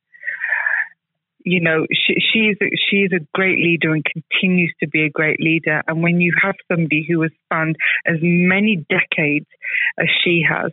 You 1.43 1.59
know, 1.59 1.87
she, 1.91 2.13
she's 2.19 2.55
a, 2.61 2.69
she's 2.89 3.11
a 3.11 3.25
great 3.33 3.57
leader 3.57 3.95
and 3.95 4.05
continues 4.05 4.71
to 4.79 4.87
be 4.87 5.05
a 5.05 5.09
great 5.09 5.39
leader. 5.39 5.81
And 5.87 6.03
when 6.03 6.21
you 6.21 6.33
have 6.39 6.53
somebody 6.71 7.03
who 7.07 7.23
has 7.23 7.31
spanned 7.45 7.77
as 8.05 8.17
many 8.21 8.85
decades 8.87 9.47
as 9.99 10.07
she 10.23 10.43
has, 10.47 10.71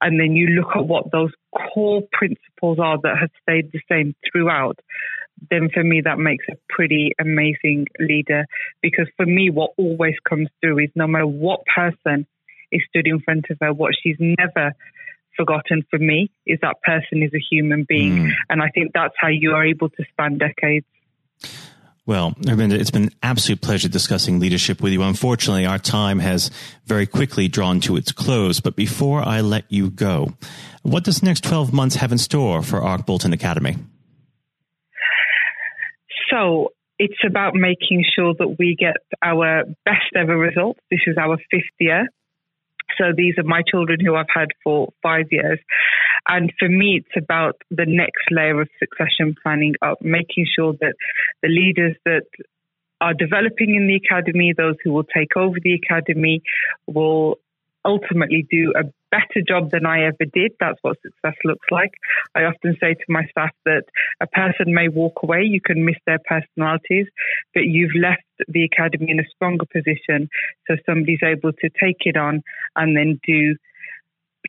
and 0.00 0.18
then 0.18 0.34
you 0.34 0.48
look 0.48 0.74
at 0.74 0.84
what 0.84 1.12
those 1.12 1.30
core 1.54 2.02
principles 2.12 2.80
are 2.80 2.98
that 3.02 3.18
have 3.20 3.30
stayed 3.42 3.70
the 3.70 3.80
same 3.88 4.16
throughout, 4.32 4.80
then 5.50 5.68
for 5.72 5.82
me 5.82 6.02
that 6.04 6.18
makes 6.18 6.44
a 6.50 6.56
pretty 6.68 7.12
amazing 7.20 7.86
leader. 7.98 8.44
Because 8.82 9.08
for 9.16 9.26
me, 9.26 9.50
what 9.50 9.72
always 9.76 10.14
comes 10.28 10.48
through 10.60 10.80
is 10.80 10.90
no 10.94 11.06
matter 11.06 11.26
what 11.26 11.60
person 11.74 12.26
is 12.70 12.82
stood 12.88 13.06
in 13.06 13.20
front 13.20 13.46
of 13.50 13.58
her, 13.60 13.72
what 13.72 13.92
she's 14.02 14.16
never 14.18 14.72
forgotten 15.36 15.82
for 15.90 15.98
me 15.98 16.30
is 16.46 16.58
that 16.62 16.76
person 16.82 17.22
is 17.22 17.30
a 17.34 17.40
human 17.50 17.84
being. 17.88 18.16
Mm. 18.16 18.30
And 18.50 18.62
I 18.62 18.68
think 18.68 18.92
that's 18.92 19.14
how 19.18 19.28
you 19.28 19.52
are 19.52 19.64
able 19.64 19.88
to 19.90 20.04
span 20.12 20.38
decades. 20.38 20.86
Well, 22.04 22.32
Harminder, 22.32 22.72
it's 22.72 22.90
been 22.90 23.04
an 23.04 23.14
absolute 23.22 23.60
pleasure 23.60 23.88
discussing 23.88 24.40
leadership 24.40 24.80
with 24.80 24.92
you. 24.92 25.02
Unfortunately, 25.02 25.66
our 25.66 25.78
time 25.78 26.18
has 26.18 26.50
very 26.84 27.06
quickly 27.06 27.46
drawn 27.46 27.78
to 27.82 27.96
its 27.96 28.10
close. 28.10 28.58
But 28.58 28.74
before 28.74 29.26
I 29.26 29.40
let 29.40 29.70
you 29.70 29.88
go, 29.88 30.34
what 30.82 31.04
does 31.04 31.20
the 31.20 31.26
next 31.26 31.44
12 31.44 31.72
months 31.72 31.96
have 31.96 32.10
in 32.10 32.18
store 32.18 32.62
for 32.62 32.82
Ark 32.82 33.06
Boulton 33.06 33.32
Academy? 33.32 33.76
So 36.32 36.72
it's 36.98 37.22
about 37.26 37.54
making 37.54 38.04
sure 38.14 38.34
that 38.38 38.56
we 38.58 38.76
get 38.78 38.96
our 39.22 39.64
best 39.84 40.12
ever 40.16 40.36
results. 40.36 40.80
This 40.90 41.00
is 41.06 41.16
our 41.18 41.36
fifth 41.50 41.76
year. 41.78 42.08
So 42.98 43.06
these 43.16 43.34
are 43.38 43.44
my 43.44 43.62
children 43.70 44.00
who 44.04 44.14
I've 44.14 44.26
had 44.34 44.48
for 44.62 44.92
five 45.02 45.26
years. 45.30 45.58
And 46.28 46.52
for 46.58 46.68
me, 46.68 47.02
it's 47.02 47.24
about 47.24 47.56
the 47.70 47.86
next 47.86 48.30
layer 48.30 48.60
of 48.60 48.68
succession 48.78 49.34
planning, 49.42 49.74
of 49.82 49.96
making 50.00 50.46
sure 50.54 50.74
that 50.80 50.94
the 51.42 51.48
leaders 51.48 51.96
that 52.04 52.26
are 53.00 53.14
developing 53.14 53.74
in 53.74 53.88
the 53.88 53.96
academy, 53.96 54.54
those 54.56 54.76
who 54.84 54.92
will 54.92 55.04
take 55.04 55.36
over 55.36 55.56
the 55.62 55.74
academy, 55.74 56.42
will 56.86 57.38
ultimately 57.84 58.46
do 58.48 58.72
a 58.76 58.84
better 59.12 59.44
job 59.46 59.70
than 59.70 59.86
I 59.86 60.06
ever 60.06 60.24
did. 60.32 60.52
That's 60.58 60.78
what 60.82 60.96
success 61.02 61.36
looks 61.44 61.66
like. 61.70 61.92
I 62.34 62.44
often 62.44 62.76
say 62.80 62.94
to 62.94 63.04
my 63.08 63.24
staff 63.30 63.50
that 63.66 63.84
a 64.20 64.26
person 64.26 64.74
may 64.74 64.88
walk 64.88 65.22
away, 65.22 65.42
you 65.42 65.60
can 65.60 65.84
miss 65.84 65.96
their 66.06 66.18
personalities, 66.26 67.06
but 67.54 67.64
you've 67.64 67.94
left 67.94 68.22
the 68.48 68.64
academy 68.64 69.10
in 69.10 69.20
a 69.20 69.28
stronger 69.34 69.66
position 69.66 70.28
so 70.66 70.76
somebody's 70.86 71.22
able 71.22 71.52
to 71.52 71.68
take 71.80 71.98
it 72.06 72.16
on 72.16 72.42
and 72.74 72.96
then 72.96 73.20
do 73.24 73.54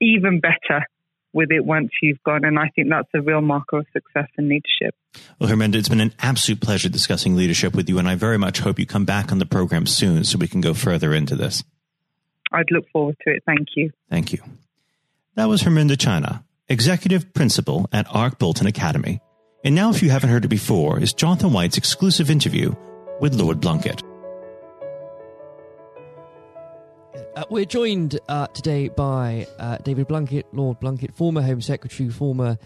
even 0.01 0.39
better 0.39 0.85
with 1.33 1.51
it 1.51 1.65
once 1.65 1.89
you've 2.01 2.21
gone. 2.23 2.45
And 2.45 2.57
I 2.57 2.69
think 2.75 2.89
that's 2.89 3.09
a 3.13 3.21
real 3.21 3.41
marker 3.41 3.79
of 3.79 3.85
success 3.91 4.29
in 4.37 4.47
leadership. 4.47 4.95
Well, 5.39 5.49
Harminder, 5.49 5.75
it's 5.75 5.89
been 5.89 5.99
an 5.99 6.13
absolute 6.19 6.61
pleasure 6.61 6.89
discussing 6.89 7.35
leadership 7.35 7.75
with 7.75 7.89
you. 7.89 7.99
And 7.99 8.07
I 8.07 8.15
very 8.15 8.37
much 8.37 8.59
hope 8.59 8.79
you 8.79 8.85
come 8.85 9.05
back 9.05 9.31
on 9.31 9.39
the 9.39 9.45
program 9.45 9.85
soon 9.85 10.23
so 10.23 10.37
we 10.37 10.47
can 10.47 10.61
go 10.61 10.73
further 10.73 11.13
into 11.13 11.35
this. 11.35 11.63
I'd 12.53 12.71
look 12.71 12.85
forward 12.91 13.17
to 13.25 13.33
it. 13.33 13.43
Thank 13.45 13.69
you. 13.75 13.91
Thank 14.09 14.31
you. 14.31 14.39
That 15.35 15.49
was 15.49 15.63
Herminder 15.63 15.97
Channa, 15.97 16.43
Executive 16.69 17.33
Principal 17.33 17.89
at 17.91 18.05
Ark 18.09 18.37
Boulton 18.37 18.67
Academy. 18.67 19.19
And 19.63 19.75
now, 19.75 19.89
if 19.89 20.03
you 20.03 20.09
haven't 20.09 20.29
heard 20.29 20.45
it 20.45 20.49
before, 20.49 20.99
is 20.99 21.13
Jonathan 21.13 21.53
White's 21.53 21.77
exclusive 21.77 22.29
interview 22.29 22.75
with 23.19 23.33
Lord 23.33 23.61
Blunkett. 23.61 24.03
Uh, 27.35 27.45
we're 27.49 27.65
joined 27.65 28.19
uh, 28.29 28.45
today 28.47 28.89
by 28.89 29.47
uh, 29.57 29.77
David 29.77 30.07
Blunkett, 30.07 30.43
Lord 30.51 30.79
Blunkett, 30.79 31.15
former 31.15 31.41
Home 31.41 31.61
Secretary, 31.61 32.09
former 32.09 32.59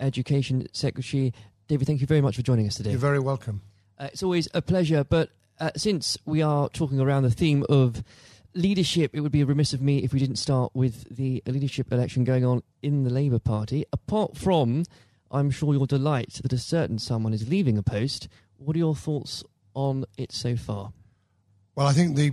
Education 0.00 0.66
Secretary. 0.72 1.32
David, 1.68 1.86
thank 1.86 2.00
you 2.00 2.06
very 2.06 2.20
much 2.20 2.34
for 2.34 2.42
joining 2.42 2.66
us 2.66 2.74
today. 2.74 2.90
You're 2.90 2.98
very 2.98 3.20
welcome. 3.20 3.62
Uh, 3.96 4.08
it's 4.12 4.22
always 4.22 4.48
a 4.54 4.62
pleasure, 4.62 5.04
but 5.04 5.30
uh, 5.60 5.70
since 5.76 6.18
we 6.24 6.42
are 6.42 6.68
talking 6.70 6.98
around 7.00 7.24
the 7.24 7.30
theme 7.30 7.64
of 7.68 8.02
leadership, 8.54 9.10
it 9.14 9.20
would 9.20 9.32
be 9.32 9.40
a 9.40 9.46
remiss 9.46 9.72
of 9.72 9.80
me 9.80 9.98
if 9.98 10.12
we 10.12 10.18
didn't 10.18 10.36
start 10.36 10.72
with 10.74 11.04
the 11.14 11.42
leadership 11.46 11.92
election 11.92 12.24
going 12.24 12.44
on 12.44 12.62
in 12.82 13.04
the 13.04 13.10
Labour 13.10 13.38
Party. 13.38 13.84
Apart 13.92 14.36
from, 14.36 14.84
I'm 15.30 15.50
sure 15.50 15.74
your 15.74 15.86
delight 15.86 16.40
that 16.42 16.52
a 16.52 16.58
certain 16.58 16.98
someone 16.98 17.32
is 17.32 17.48
leaving 17.48 17.78
a 17.78 17.82
post, 17.82 18.28
what 18.56 18.74
are 18.74 18.78
your 18.78 18.96
thoughts 18.96 19.44
on 19.74 20.04
it 20.16 20.32
so 20.32 20.56
far? 20.56 20.92
Well, 21.74 21.86
I 21.86 21.92
think 21.92 22.16
the 22.16 22.32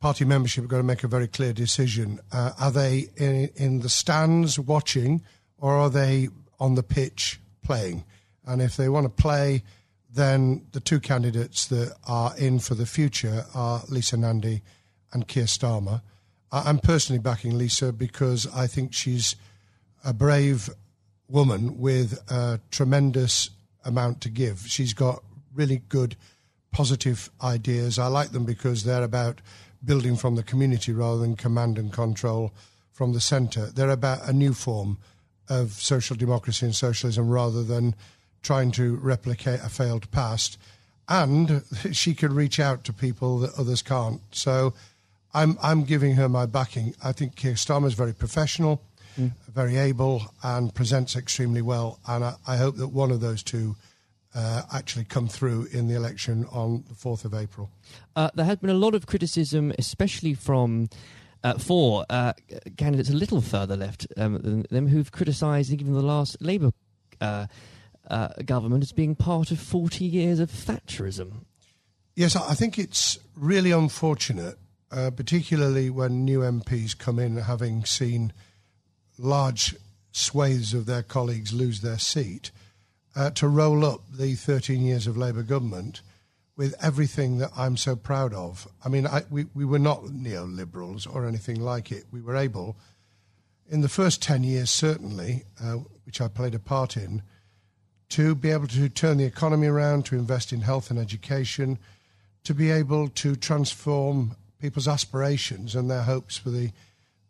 party 0.00 0.24
membership 0.24 0.64
are 0.64 0.68
going 0.68 0.82
to 0.82 0.86
make 0.86 1.04
a 1.04 1.08
very 1.08 1.28
clear 1.28 1.52
decision. 1.52 2.18
Uh, 2.32 2.52
are 2.58 2.72
they 2.72 3.06
in, 3.16 3.50
in 3.54 3.80
the 3.80 3.88
stands 3.88 4.58
watching, 4.58 5.22
or 5.58 5.76
are 5.76 5.90
they 5.90 6.28
on 6.58 6.74
the 6.74 6.82
pitch 6.82 7.40
playing? 7.62 8.04
And 8.44 8.60
if 8.60 8.76
they 8.76 8.88
want 8.88 9.04
to 9.04 9.22
play, 9.22 9.62
then 10.10 10.66
the 10.72 10.80
two 10.80 10.98
candidates 10.98 11.66
that 11.68 11.94
are 12.06 12.36
in 12.36 12.58
for 12.58 12.74
the 12.74 12.86
future 12.86 13.44
are 13.54 13.82
Lisa 13.88 14.16
Nandy 14.16 14.62
and 15.12 15.28
Keir 15.28 15.44
Starmer. 15.44 16.02
I'm 16.50 16.78
personally 16.78 17.20
backing 17.20 17.56
Lisa 17.56 17.92
because 17.92 18.46
I 18.54 18.66
think 18.66 18.92
she's 18.92 19.36
a 20.04 20.12
brave 20.12 20.68
woman 21.28 21.78
with 21.78 22.18
a 22.30 22.60
tremendous 22.70 23.50
amount 23.84 24.20
to 24.22 24.28
give. 24.28 24.60
She's 24.66 24.92
got 24.92 25.22
really 25.54 25.82
good, 25.88 26.16
positive 26.70 27.30
ideas. 27.42 27.98
I 27.98 28.08
like 28.08 28.32
them 28.32 28.44
because 28.44 28.84
they're 28.84 29.02
about 29.02 29.40
building 29.84 30.16
from 30.16 30.36
the 30.36 30.42
community 30.42 30.92
rather 30.92 31.20
than 31.20 31.36
command 31.36 31.78
and 31.78 31.92
control 31.92 32.52
from 32.90 33.12
the 33.12 33.20
centre. 33.20 33.66
They're 33.66 33.90
about 33.90 34.28
a 34.28 34.32
new 34.32 34.52
form 34.52 34.98
of 35.48 35.72
social 35.72 36.16
democracy 36.16 36.66
and 36.66 36.74
socialism 36.74 37.28
rather 37.28 37.62
than 37.62 37.94
trying 38.42 38.70
to 38.72 38.96
replicate 38.96 39.60
a 39.60 39.68
failed 39.68 40.10
past. 40.10 40.58
And 41.08 41.64
she 41.92 42.14
can 42.14 42.34
reach 42.34 42.60
out 42.60 42.84
to 42.84 42.92
people 42.92 43.38
that 43.40 43.58
others 43.58 43.82
can't. 43.82 44.20
So 44.32 44.74
I'm 45.34 45.58
I'm 45.62 45.84
giving 45.84 46.14
her 46.14 46.28
my 46.28 46.46
backing. 46.46 46.94
I 47.02 47.12
think 47.12 47.36
Keir 47.36 47.54
Starmer 47.54 47.86
is 47.86 47.94
very 47.94 48.12
professional, 48.12 48.82
mm. 49.18 49.32
very 49.48 49.76
able, 49.76 50.22
and 50.42 50.74
presents 50.74 51.16
extremely 51.16 51.62
well. 51.62 51.98
And 52.06 52.24
I, 52.24 52.34
I 52.46 52.56
hope 52.56 52.76
that 52.76 52.88
one 52.88 53.10
of 53.10 53.20
those 53.20 53.42
two 53.42 53.76
uh, 54.34 54.62
actually 54.72 55.04
come 55.04 55.28
through 55.28 55.68
in 55.72 55.88
the 55.88 55.94
election 55.94 56.46
on 56.50 56.84
the 56.88 56.94
fourth 56.94 57.24
of 57.24 57.34
April. 57.34 57.70
Uh, 58.16 58.30
there 58.34 58.46
has 58.46 58.58
been 58.58 58.70
a 58.70 58.74
lot 58.74 58.94
of 58.94 59.06
criticism, 59.06 59.72
especially 59.78 60.34
from. 60.34 60.88
Uh, 61.44 61.58
for 61.58 62.06
uh, 62.08 62.32
candidates 62.76 63.10
a 63.10 63.12
little 63.12 63.40
further 63.40 63.76
left 63.76 64.06
um, 64.16 64.40
than 64.42 64.64
them 64.70 64.86
who've 64.86 65.10
criticised 65.10 65.72
even 65.72 65.92
the 65.92 66.00
last 66.00 66.40
Labour 66.40 66.70
uh, 67.20 67.48
uh, 68.08 68.28
government 68.44 68.84
as 68.84 68.92
being 68.92 69.16
part 69.16 69.50
of 69.50 69.58
40 69.58 70.04
years 70.04 70.38
of 70.38 70.52
Thatcherism. 70.52 71.44
Yes, 72.14 72.36
I 72.36 72.54
think 72.54 72.78
it's 72.78 73.18
really 73.34 73.72
unfortunate 73.72 74.56
uh, 74.92 75.10
particularly 75.10 75.90
when 75.90 76.24
new 76.24 76.40
MPs 76.40 76.96
come 76.96 77.18
in 77.18 77.36
having 77.36 77.84
seen 77.84 78.32
large 79.18 79.74
swathes 80.12 80.74
of 80.74 80.86
their 80.86 81.02
colleagues 81.02 81.52
lose 81.52 81.80
their 81.80 81.98
seat, 81.98 82.50
uh, 83.16 83.30
to 83.30 83.48
roll 83.48 83.84
up 83.84 84.02
the 84.12 84.34
13 84.34 84.82
years 84.82 85.06
of 85.06 85.16
Labour 85.16 85.42
government 85.42 86.02
with 86.56 86.74
everything 86.82 87.38
that 87.38 87.50
I'm 87.56 87.76
so 87.76 87.96
proud 87.96 88.34
of. 88.34 88.68
I 88.84 88.88
mean, 88.88 89.06
I, 89.06 89.22
we, 89.30 89.46
we 89.54 89.64
were 89.64 89.78
not 89.78 90.04
neoliberals 90.04 91.12
or 91.12 91.26
anything 91.26 91.60
like 91.60 91.90
it. 91.90 92.04
We 92.10 92.20
were 92.20 92.36
able, 92.36 92.76
in 93.68 93.80
the 93.80 93.88
first 93.88 94.22
10 94.22 94.44
years, 94.44 94.70
certainly, 94.70 95.44
uh, 95.62 95.78
which 96.04 96.20
I 96.20 96.28
played 96.28 96.54
a 96.54 96.58
part 96.58 96.96
in, 96.96 97.22
to 98.10 98.34
be 98.34 98.50
able 98.50 98.66
to 98.68 98.90
turn 98.90 99.16
the 99.16 99.24
economy 99.24 99.66
around, 99.66 100.04
to 100.06 100.16
invest 100.16 100.52
in 100.52 100.60
health 100.60 100.90
and 100.90 100.98
education, 100.98 101.78
to 102.44 102.52
be 102.52 102.70
able 102.70 103.08
to 103.08 103.34
transform 103.34 104.36
people's 104.62 104.86
aspirations 104.86 105.74
and 105.74 105.90
their 105.90 106.02
hopes 106.02 106.36
for 106.36 106.50
the, 106.50 106.70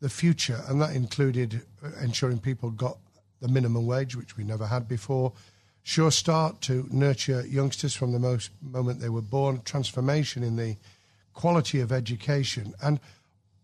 the 0.00 0.10
future. 0.10 0.60
And 0.68 0.80
that 0.82 0.94
included 0.94 1.62
ensuring 2.02 2.38
people 2.38 2.70
got 2.70 2.98
the 3.40 3.48
minimum 3.48 3.86
wage, 3.86 4.14
which 4.14 4.36
we 4.36 4.44
never 4.44 4.66
had 4.66 4.86
before. 4.86 5.32
Sure 5.82 6.10
Start 6.10 6.60
to 6.60 6.86
nurture 6.92 7.44
youngsters 7.46 7.94
from 7.94 8.12
the 8.12 8.18
most 8.18 8.50
moment 8.60 9.00
they 9.00 9.08
were 9.08 9.22
born, 9.22 9.62
transformation 9.64 10.42
in 10.42 10.56
the 10.56 10.76
quality 11.32 11.80
of 11.80 11.90
education. 11.90 12.74
And 12.82 13.00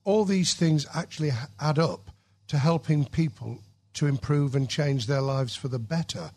all 0.03 0.25
these 0.25 0.55
things 0.55 0.87
actually 0.95 1.33
add 1.61 1.79
up 1.79 2.11
to 2.49 2.57
helping 2.57 3.05
people 3.05 3.59
to 3.93 4.07
improve 4.07 4.57
and 4.57 4.69
change 4.69 5.07
their 5.07 5.21
lives 5.21 5.55
for 5.55 5.69
the 5.69 5.79
better. 5.79 6.31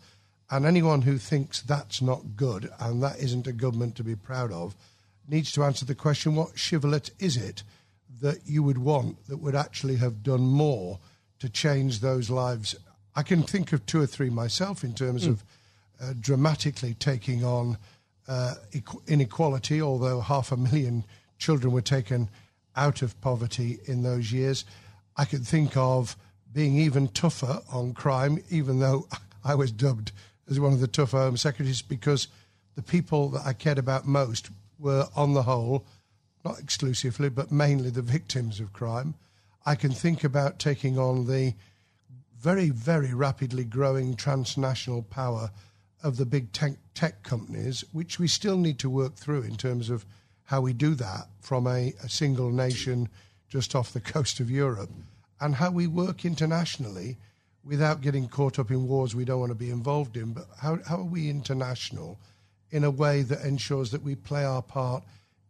And 0.50 0.66
anyone 0.66 1.00
who 1.00 1.16
thinks 1.16 1.62
that's 1.62 2.02
not 2.02 2.36
good 2.36 2.70
and 2.78 3.02
that 3.02 3.18
isn't 3.20 3.46
a 3.46 3.52
government 3.52 3.96
to 3.96 4.04
be 4.04 4.16
proud 4.16 4.52
of 4.52 4.76
needs 5.32 5.50
to 5.50 5.64
answer 5.64 5.86
the 5.86 5.94
question 5.94 6.34
what 6.36 6.58
shibboleth 6.58 7.10
is 7.18 7.36
it 7.38 7.62
that 8.20 8.38
you 8.44 8.62
would 8.62 8.78
want 8.78 9.26
that 9.26 9.38
would 9.38 9.54
actually 9.56 9.96
have 9.96 10.22
done 10.22 10.42
more 10.42 11.00
to 11.38 11.48
change 11.48 12.00
those 12.00 12.30
lives. 12.30 12.76
I 13.16 13.22
can 13.22 13.42
think 13.42 13.72
of 13.72 13.84
two 13.86 14.00
or 14.00 14.06
three 14.06 14.30
myself 14.30 14.84
in 14.84 14.94
terms 14.94 15.26
mm. 15.26 15.30
of 15.30 15.44
uh, 16.00 16.12
dramatically 16.20 16.94
taking 16.94 17.44
on 17.44 17.78
uh, 18.28 18.54
inequality, 19.08 19.80
although 19.80 20.20
half 20.20 20.52
a 20.52 20.56
million 20.56 21.04
children 21.38 21.72
were 21.72 21.80
taken 21.80 22.28
out 22.76 23.02
of 23.02 23.18
poverty 23.20 23.80
in 23.86 24.02
those 24.02 24.32
years. 24.32 24.64
I 25.16 25.24
could 25.24 25.46
think 25.46 25.76
of 25.76 26.14
being 26.52 26.78
even 26.78 27.08
tougher 27.08 27.60
on 27.72 27.94
crime, 27.94 28.38
even 28.50 28.80
though 28.80 29.08
I 29.44 29.54
was 29.54 29.72
dubbed 29.72 30.12
as 30.48 30.60
one 30.60 30.72
of 30.72 30.80
the 30.80 30.86
tougher 30.86 31.18
Home 31.18 31.36
Secretaries, 31.36 31.82
because 31.82 32.28
the 32.76 32.82
people 32.82 33.30
that 33.30 33.46
I 33.46 33.54
cared 33.54 33.78
about 33.78 34.06
most 34.06 34.50
were, 34.82 35.08
on 35.16 35.32
the 35.32 35.44
whole, 35.44 35.86
not 36.44 36.58
exclusively, 36.58 37.28
but 37.28 37.52
mainly 37.52 37.88
the 37.88 38.02
victims 38.02 38.60
of 38.60 38.72
crime. 38.72 39.14
I 39.64 39.76
can 39.76 39.92
think 39.92 40.24
about 40.24 40.58
taking 40.58 40.98
on 40.98 41.26
the 41.26 41.54
very, 42.38 42.70
very 42.70 43.14
rapidly 43.14 43.64
growing 43.64 44.16
transnational 44.16 45.02
power 45.02 45.50
of 46.02 46.16
the 46.16 46.26
big 46.26 46.52
tech, 46.52 46.72
tech 46.94 47.22
companies, 47.22 47.84
which 47.92 48.18
we 48.18 48.26
still 48.26 48.58
need 48.58 48.80
to 48.80 48.90
work 48.90 49.14
through 49.14 49.42
in 49.42 49.56
terms 49.56 49.88
of 49.88 50.04
how 50.44 50.60
we 50.60 50.72
do 50.72 50.96
that 50.96 51.28
from 51.40 51.68
a, 51.68 51.94
a 52.02 52.08
single 52.08 52.50
nation 52.50 53.08
just 53.48 53.76
off 53.76 53.92
the 53.92 54.00
coast 54.14 54.40
of 54.40 54.50
Europe, 54.50 54.90
and 55.40 55.54
how 55.54 55.70
we 55.70 55.86
work 55.86 56.24
internationally 56.24 57.16
without 57.64 58.00
getting 58.00 58.28
caught 58.28 58.58
up 58.58 58.72
in 58.72 58.88
wars 58.88 59.14
we 59.14 59.24
don't 59.24 59.38
want 59.38 59.50
to 59.50 59.54
be 59.54 59.70
involved 59.70 60.16
in. 60.16 60.32
But 60.32 60.46
how, 60.60 60.78
how 60.88 60.96
are 60.96 61.04
we 61.04 61.30
international 61.30 62.18
in 62.72 62.84
a 62.84 62.90
way 62.90 63.22
that 63.22 63.44
ensures 63.44 63.90
that 63.90 64.02
we 64.02 64.16
play 64.16 64.44
our 64.44 64.62
part 64.62 65.04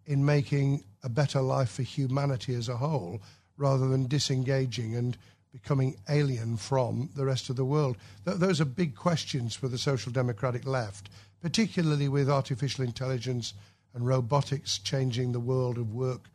in 0.07 0.25
making 0.25 0.85
a 1.03 1.09
better 1.09 1.41
life 1.41 1.71
for 1.71 1.83
humanity 1.83 2.55
as 2.55 2.69
a 2.69 2.77
whole 2.77 3.23
rather 3.57 3.89
than 3.89 4.07
disengaging 4.07 4.95
and 4.97 5.17
becoming 5.53 5.97
alien 6.09 6.57
from 6.57 7.09
the 7.15 7.25
rest 7.25 7.49
of 7.49 7.57
the 7.57 7.65
world? 7.65 7.97
Th- 8.25 8.37
those 8.37 8.61
are 8.61 8.65
big 8.65 8.97
questions 8.97 9.55
for 9.55 9.69
the 9.69 9.79
social 9.79 10.13
democratic 10.13 10.67
left, 10.67 11.09
particularly 11.41 12.09
with 12.09 12.29
artificial 12.29 12.85
intelligence 12.85 13.55
and 13.95 14.07
robotics 14.07 14.79
changing 14.79 15.33
the 15.33 15.41
world 15.41 15.79
of 15.79 15.95
work 15.95 16.29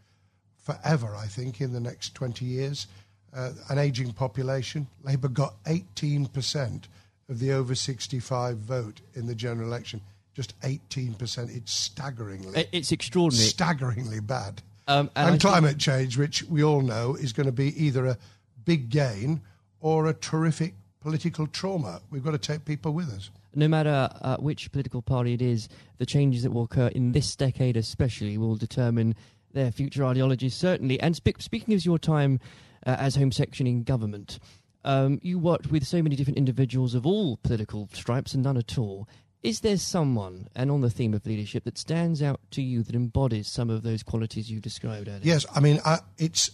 forever, 0.56 1.16
I 1.16 1.26
think, 1.28 1.60
in 1.60 1.74
the 1.74 1.80
next 1.80 2.16
20 2.16 2.46
years. 2.46 2.88
Uh, 3.34 3.52
an 3.70 3.78
aging 3.78 4.14
population. 4.14 4.88
Labour 5.04 5.28
got 5.28 5.62
18% 5.66 6.84
of 7.30 7.40
the 7.40 7.52
over 7.52 7.76
65 7.76 8.58
vote 8.58 9.02
in 9.16 9.28
the 9.28 9.36
general 9.36 9.68
election. 9.68 10.02
Just 10.38 10.58
18%. 10.62 11.54
It's 11.54 11.74
staggeringly. 11.74 12.68
It's 12.72 12.94
extraordinary. 12.94 13.50
Staggeringly 13.50 14.22
bad. 14.22 14.62
Um, 14.88 15.10
and, 15.18 15.32
and 15.32 15.42
climate 15.42 15.72
think... 15.72 15.82
change, 15.82 16.18
which 16.18 16.44
we 16.44 16.64
all 16.64 16.82
know 16.82 17.16
is 17.16 17.34
going 17.34 17.48
to 17.48 17.52
be 17.52 17.76
either 17.84 18.06
a 18.06 18.18
big 18.64 18.90
gain 18.90 19.42
or 19.82 20.08
a 20.08 20.14
terrific 20.14 20.76
political 21.02 21.48
trauma. 21.48 22.02
We've 22.10 22.24
got 22.24 22.32
to 22.32 22.38
take 22.38 22.64
people 22.64 22.94
with 22.94 23.10
us 23.10 23.30
no 23.58 23.68
matter 23.68 24.10
uh, 24.22 24.38
which 24.38 24.72
political 24.72 25.02
party 25.02 25.34
it 25.34 25.42
is, 25.42 25.68
the 25.98 26.06
changes 26.06 26.44
that 26.44 26.52
will 26.52 26.64
occur 26.64 26.88
in 26.90 27.12
this 27.12 27.36
decade, 27.36 27.76
especially, 27.76 28.38
will 28.38 28.56
determine 28.56 29.16
their 29.54 29.72
future 29.72 30.06
ideologies, 30.06 30.54
certainly. 30.54 31.00
And 31.00 31.16
spe- 31.16 31.40
speaking 31.42 31.74
of 31.74 31.84
your 31.84 31.98
time 31.98 32.40
uh, 32.86 32.96
as 33.00 33.16
Home 33.16 33.32
Section 33.32 33.66
in 33.66 33.84
government, 33.84 34.40
um, 34.86 35.20
you 35.24 35.40
worked 35.40 35.72
with 35.72 35.86
so 35.86 36.04
many 36.04 36.16
different 36.16 36.38
individuals 36.38 36.94
of 36.94 37.06
all 37.06 37.38
political 37.38 37.90
stripes 37.94 38.36
and 38.36 38.44
none 38.44 38.58
at 38.58 38.78
all. 38.78 39.10
Is 39.48 39.62
there 39.62 39.78
someone, 39.78 40.50
and 40.58 40.70
on 40.70 40.82
the 40.82 40.90
theme 40.90 41.14
of 41.14 41.26
leadership, 41.26 41.64
that 41.64 41.78
stands 41.78 42.22
out 42.22 42.42
to 42.52 42.62
you 42.62 42.84
that 42.84 42.94
embodies 42.94 43.48
some 43.48 43.70
of 43.70 43.82
those 43.82 44.04
qualities 44.04 44.52
you 44.52 44.60
described 44.60 45.08
earlier? 45.08 45.22
Yes, 45.24 45.46
I 45.56 45.62
mean, 45.62 45.80
I, 45.86 46.00
it's 46.18 46.52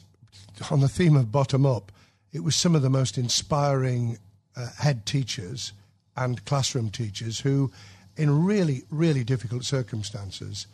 on 0.69 0.79
the 0.79 0.87
theme 0.87 1.15
of 1.15 1.31
bottom 1.31 1.65
up. 1.65 1.91
It 2.33 2.43
was 2.43 2.55
some 2.55 2.75
of 2.75 2.83
the 2.83 2.91
most 2.91 3.17
inspiring 3.17 4.19
uh, 4.55 4.69
head 4.77 5.07
teachers 5.07 5.73
and 6.15 6.45
classroom 6.45 6.91
teachers 6.91 7.39
who, 7.39 7.71
in 8.15 8.45
really, 8.45 8.83
really 8.91 9.23
difficult 9.23 9.63
circumstances, 9.63 10.67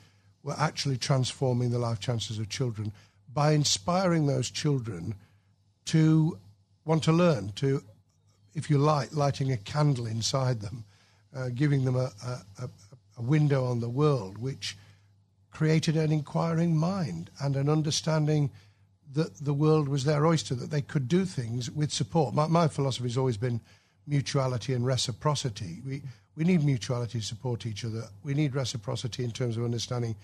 were 0.44 0.60
actually 0.60 0.98
transforming 0.98 1.72
the 1.72 1.80
life 1.80 2.02
chances 2.02 2.38
of 2.38 2.50
children 2.50 2.92
by 3.34 3.54
inspiring 3.54 4.28
those 4.28 4.52
children 4.52 5.16
to 5.86 6.38
want 6.84 7.02
to 7.04 7.14
learn, 7.14 7.54
to, 7.56 7.82
if 8.56 8.70
you 8.70 8.78
like, 8.78 9.16
lighting 9.16 9.54
a 9.54 9.58
candle 9.58 10.06
inside 10.06 10.60
them, 10.60 10.84
uh, 11.36 11.50
giving 11.54 11.86
them 11.86 11.96
a, 11.96 12.12
a, 12.26 12.70
a 13.18 13.22
window 13.22 13.66
on 13.66 13.80
the 13.80 13.90
world, 13.90 14.38
which 14.38 14.78
created 15.52 15.98
an 15.98 16.12
inquiring 16.12 16.76
mind 16.76 17.30
and 17.42 17.56
an 17.56 17.70
understanding 17.70 18.52
that 19.14 19.44
the 19.44 19.54
world 19.54 19.90
was 19.90 20.04
their 20.04 20.26
oyster, 20.26 20.56
that 20.56 20.70
they 20.70 20.82
could 20.82 21.08
do 21.08 21.26
things 21.26 21.72
with 21.72 21.92
support. 21.92 22.34
My, 22.34 22.48
my 22.48 22.68
philosophy 22.68 23.08
has 23.08 23.18
always 23.18 23.38
been 23.38 23.60
mutuality 24.06 24.74
and 24.74 24.86
reciprocity. 24.86 25.82
We, 25.86 26.02
we 26.36 26.44
need 26.44 26.64
mutuality 26.64 27.20
to 27.20 27.26
support 27.26 27.66
each 27.66 27.84
other. 27.84 28.04
We 28.24 28.34
need 28.34 28.56
reciprocity 28.56 29.24
in 29.24 29.32
terms 29.32 29.58
of 29.58 29.64
understanding 29.64 30.16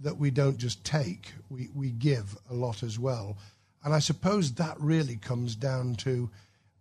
that 0.00 0.16
we 0.16 0.30
don't 0.30 0.56
just 0.56 0.82
take, 0.84 1.32
we, 1.50 1.68
we 1.74 1.90
give 1.90 2.36
a 2.50 2.54
lot 2.54 2.82
as 2.82 2.98
well. 2.98 3.36
And 3.84 3.94
I 3.94 3.98
suppose 3.98 4.52
that 4.52 4.80
really 4.80 5.16
comes 5.16 5.54
down 5.54 5.94
to 5.96 6.30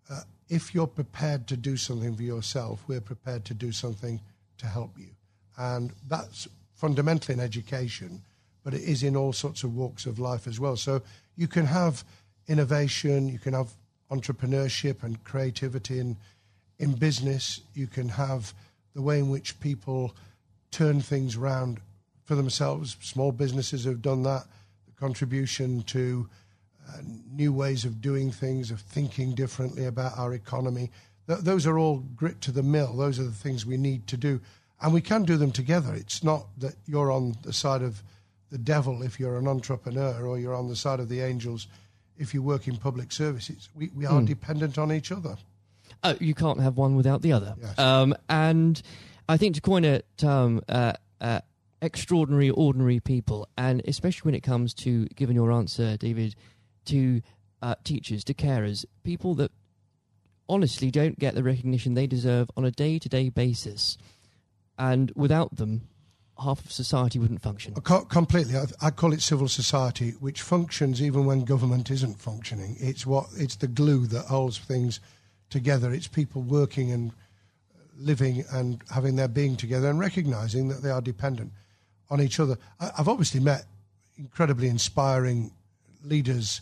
uh, 0.09 0.21
if 0.49 0.73
you're 0.73 0.87
prepared 0.87 1.47
to 1.47 1.57
do 1.57 1.77
something 1.77 2.15
for 2.15 2.23
yourself, 2.23 2.83
we're 2.87 3.01
prepared 3.01 3.45
to 3.45 3.53
do 3.53 3.71
something 3.71 4.19
to 4.57 4.65
help 4.65 4.97
you. 4.97 5.09
And 5.57 5.93
that's 6.07 6.47
fundamentally 6.73 7.35
in 7.35 7.39
education, 7.39 8.23
but 8.63 8.73
it 8.73 8.81
is 8.81 9.03
in 9.03 9.15
all 9.15 9.33
sorts 9.33 9.63
of 9.63 9.75
walks 9.75 10.05
of 10.05 10.19
life 10.19 10.47
as 10.47 10.59
well. 10.59 10.75
So 10.75 11.01
you 11.35 11.47
can 11.47 11.65
have 11.65 12.03
innovation, 12.47 13.29
you 13.29 13.39
can 13.39 13.53
have 13.53 13.69
entrepreneurship 14.11 15.03
and 15.03 15.23
creativity 15.23 15.99
and 15.99 16.15
in 16.79 16.93
business, 16.93 17.61
you 17.73 17.87
can 17.87 18.09
have 18.09 18.53
the 18.95 19.01
way 19.01 19.19
in 19.19 19.29
which 19.29 19.59
people 19.59 20.15
turn 20.71 21.01
things 21.01 21.35
around 21.35 21.79
for 22.23 22.35
themselves. 22.35 22.95
Small 23.01 23.31
businesses 23.31 23.83
have 23.83 24.01
done 24.01 24.23
that. 24.23 24.45
The 24.87 24.93
contribution 24.99 25.83
to 25.83 26.29
uh, 26.89 27.01
new 27.31 27.53
ways 27.53 27.85
of 27.85 28.01
doing 28.01 28.31
things, 28.31 28.71
of 28.71 28.81
thinking 28.81 29.35
differently 29.35 29.85
about 29.85 30.17
our 30.17 30.33
economy. 30.33 30.91
Th- 31.27 31.39
those 31.39 31.67
are 31.67 31.77
all 31.77 31.99
grit 32.15 32.41
to 32.41 32.51
the 32.51 32.63
mill. 32.63 32.97
Those 32.97 33.19
are 33.19 33.23
the 33.23 33.31
things 33.31 33.65
we 33.65 33.77
need 33.77 34.07
to 34.07 34.17
do. 34.17 34.41
And 34.81 34.93
we 34.93 35.01
can 35.01 35.23
do 35.23 35.37
them 35.37 35.51
together. 35.51 35.93
It's 35.93 36.23
not 36.23 36.47
that 36.57 36.75
you're 36.85 37.11
on 37.11 37.35
the 37.43 37.53
side 37.53 37.81
of 37.81 38.01
the 38.49 38.57
devil 38.57 39.03
if 39.03 39.19
you're 39.19 39.37
an 39.37 39.47
entrepreneur 39.47 40.25
or 40.25 40.39
you're 40.39 40.55
on 40.55 40.69
the 40.69 40.75
side 40.75 40.99
of 40.99 41.09
the 41.09 41.21
angels 41.21 41.67
if 42.17 42.33
you 42.33 42.41
work 42.41 42.67
in 42.67 42.77
public 42.77 43.11
services. 43.11 43.69
We, 43.75 43.89
we 43.95 44.05
are 44.05 44.21
mm. 44.21 44.25
dependent 44.25 44.77
on 44.77 44.91
each 44.91 45.11
other. 45.11 45.37
Uh, 46.03 46.15
you 46.19 46.33
can't 46.33 46.59
have 46.59 46.77
one 46.77 46.95
without 46.95 47.21
the 47.21 47.33
other. 47.33 47.55
Yes. 47.59 47.77
Um, 47.77 48.15
and 48.29 48.81
I 49.27 49.37
think 49.37 49.55
to 49.55 49.61
coin 49.61 49.85
a 49.85 50.01
term, 50.17 50.61
uh, 50.69 50.93
uh, 51.21 51.41
extraordinary, 51.81 52.49
ordinary 52.49 52.99
people, 52.99 53.47
and 53.57 53.81
especially 53.87 54.27
when 54.29 54.35
it 54.35 54.41
comes 54.41 54.73
to, 54.75 55.05
giving 55.15 55.35
your 55.35 55.51
answer, 55.51 55.97
David, 55.97 56.35
to 56.85 57.21
uh, 57.61 57.75
teachers, 57.83 58.23
to 58.25 58.33
carers, 58.33 58.85
people 59.03 59.35
that 59.35 59.51
honestly 60.47 60.89
don't 60.89 61.19
get 61.19 61.35
the 61.35 61.43
recognition 61.43 61.93
they 61.93 62.07
deserve 62.07 62.49
on 62.57 62.65
a 62.65 62.71
day 62.71 62.99
to 62.99 63.09
day 63.09 63.29
basis. 63.29 63.97
And 64.77 65.11
without 65.15 65.57
them, 65.57 65.87
half 66.41 66.63
of 66.63 66.71
society 66.71 67.19
wouldn't 67.19 67.41
function. 67.41 67.73
Completely. 67.75 68.55
I 68.81 68.91
call 68.91 69.13
it 69.13 69.21
civil 69.21 69.47
society, 69.47 70.11
which 70.19 70.41
functions 70.41 71.01
even 71.01 71.25
when 71.25 71.43
government 71.43 71.91
isn't 71.91 72.19
functioning. 72.19 72.77
It's 72.79 73.05
what 73.05 73.27
it's 73.35 73.57
the 73.57 73.67
glue 73.67 74.07
that 74.07 74.25
holds 74.25 74.57
things 74.57 74.99
together. 75.49 75.91
It's 75.93 76.07
people 76.07 76.41
working 76.41 76.91
and 76.91 77.11
living 77.97 78.45
and 78.51 78.81
having 78.89 79.17
their 79.17 79.27
being 79.27 79.57
together 79.57 79.89
and 79.89 79.99
recognizing 79.99 80.69
that 80.69 80.81
they 80.81 80.89
are 80.89 81.01
dependent 81.01 81.51
on 82.09 82.21
each 82.21 82.39
other. 82.39 82.57
I've 82.79 83.09
obviously 83.09 83.41
met 83.41 83.65
incredibly 84.17 84.69
inspiring 84.69 85.51
leaders 86.03 86.61